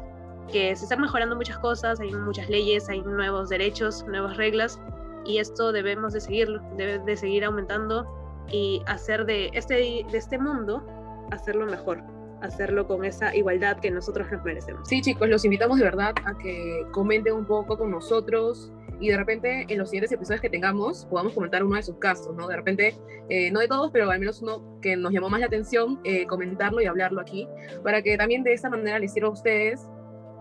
que 0.51 0.75
se 0.75 0.85
están 0.85 1.01
mejorando 1.01 1.37
muchas 1.37 1.59
cosas, 1.59 2.01
hay 2.01 2.13
muchas 2.13 2.49
leyes, 2.49 2.89
hay 2.89 3.03
nuevos 3.03 3.49
derechos, 3.49 4.05
nuevas 4.09 4.37
reglas, 4.37 4.81
y 5.25 5.39
esto 5.39 5.73
debemos 5.73 6.15
de 6.15 6.21
seguirlo, 6.21 6.61
debe 6.77 6.99
de 6.99 7.17
seguir 7.17 7.45
aumentando 7.45 8.07
y 8.51 8.83
hacer 8.87 9.27
de 9.27 9.51
este, 9.53 9.75
de 9.75 10.19
este 10.19 10.39
mundo, 10.39 10.85
hacerlo 11.31 11.67
mejor 11.67 12.03
hacerlo 12.43 12.87
con 12.87 13.05
esa 13.05 13.35
igualdad 13.35 13.79
que 13.81 13.91
nosotros 13.91 14.31
nos 14.31 14.45
merecemos. 14.45 14.89
Sí, 14.89 15.01
chicos, 15.03 15.29
los 15.29 15.45
invitamos 15.45 15.79
de 15.79 15.85
verdad 15.85 16.15
a 16.25 16.37
que 16.39 16.87
comenten 16.93 17.35
un 17.35 17.47
poco 17.47 17.77
con 17.77 17.91
nosotros 17.91 18.73
y 19.01 19.09
de 19.09 19.17
repente 19.17 19.67
en 19.69 19.79
los 19.79 19.91
siguientes 19.91 20.13
episodios 20.13 20.41
que 20.41 20.51
tengamos 20.51 21.07
podamos 21.07 21.33
comentar 21.33 21.63
uno 21.63 21.77
de 21.77 21.83
sus 21.83 21.97
casos, 21.97 22.35
¿no? 22.35 22.49
De 22.49 22.57
repente, 22.57 22.97
eh, 23.29 23.51
no 23.51 23.61
de 23.61 23.69
todos, 23.69 23.91
pero 23.93 24.11
al 24.11 24.19
menos 24.19 24.43
uno 24.43 24.79
que 24.81 24.97
nos 24.97 25.13
llamó 25.13 25.29
más 25.31 25.41
la 25.41 25.47
atención, 25.47 26.01
eh, 26.05 26.27
comentarlo 26.27 26.81
y 26.81 26.87
hablarlo 26.87 27.21
aquí, 27.21 27.49
para 27.83 28.03
que 28.03 28.17
también 28.17 28.43
de 28.43 28.55
esa 28.55 28.69
manera 28.69 28.99
les 28.99 29.13
sirva 29.13 29.29
a 29.29 29.33
ustedes 29.33 29.89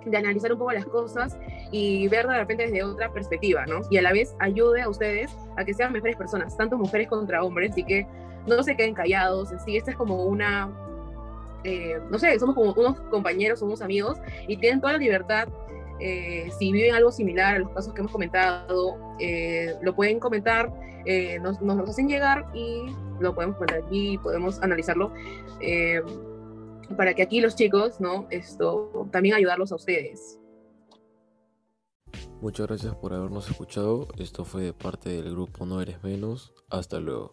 de 0.05 0.17
analizar 0.17 0.51
un 0.53 0.59
poco 0.59 0.71
las 0.71 0.85
cosas 0.85 1.37
y 1.71 2.07
ver 2.07 2.27
de 2.27 2.37
repente 2.37 2.63
desde 2.63 2.83
otra 2.83 3.11
perspectiva, 3.11 3.65
¿no? 3.65 3.81
Y 3.89 3.97
a 3.97 4.01
la 4.01 4.13
vez 4.13 4.35
ayude 4.39 4.81
a 4.81 4.89
ustedes 4.89 5.35
a 5.57 5.65
que 5.65 5.73
sean 5.73 5.91
mejores 5.91 6.15
personas, 6.15 6.55
tanto 6.55 6.77
mujeres 6.77 7.07
contra 7.07 7.43
hombres, 7.43 7.77
y 7.77 7.83
que 7.83 8.07
no 8.47 8.63
se 8.63 8.75
queden 8.77 8.93
callados, 8.93 9.51
en 9.51 9.59
sí, 9.59 9.75
esta 9.75 9.91
es 9.91 9.97
como 9.97 10.23
una 10.23 10.73
eh, 11.63 11.99
no 12.09 12.19
sé, 12.19 12.37
somos 12.39 12.55
como 12.55 12.73
unos 12.73 12.99
compañeros, 13.09 13.59
somos 13.59 13.81
amigos 13.81 14.17
y 14.47 14.57
tienen 14.57 14.79
toda 14.79 14.93
la 14.93 14.99
libertad. 14.99 15.47
Eh, 15.99 16.49
si 16.57 16.71
viven 16.71 16.93
algo 16.93 17.11
similar 17.11 17.55
a 17.55 17.59
los 17.59 17.69
casos 17.71 17.93
que 17.93 18.01
hemos 18.01 18.11
comentado, 18.11 18.97
eh, 19.19 19.75
lo 19.81 19.95
pueden 19.95 20.19
comentar, 20.19 20.71
nos, 21.41 21.61
nos, 21.61 21.77
lo 21.77 21.83
hacen 21.83 22.09
llegar 22.09 22.45
y 22.53 22.81
lo 23.21 23.33
podemos 23.33 23.55
comentar 23.55 23.81
aquí, 23.85 24.17
podemos 24.17 24.61
analizarlo 24.61 25.13
para 26.95 27.13
que 27.13 27.21
aquí 27.21 27.41
los 27.41 27.55
chicos, 27.55 27.99
¿no? 27.99 28.27
Esto, 28.29 29.07
también 29.11 29.35
ayudarlos 29.35 29.71
a 29.71 29.75
ustedes. 29.75 30.37
Muchas 32.41 32.67
gracias 32.67 32.95
por 32.95 33.13
habernos 33.13 33.49
escuchado. 33.49 34.07
Esto 34.17 34.45
fue 34.45 34.61
de 34.61 34.73
parte 34.73 35.09
del 35.09 35.31
grupo 35.31 35.65
No 35.65 35.81
Eres 35.81 36.03
Menos. 36.03 36.53
Hasta 36.69 36.99
luego. 36.99 37.25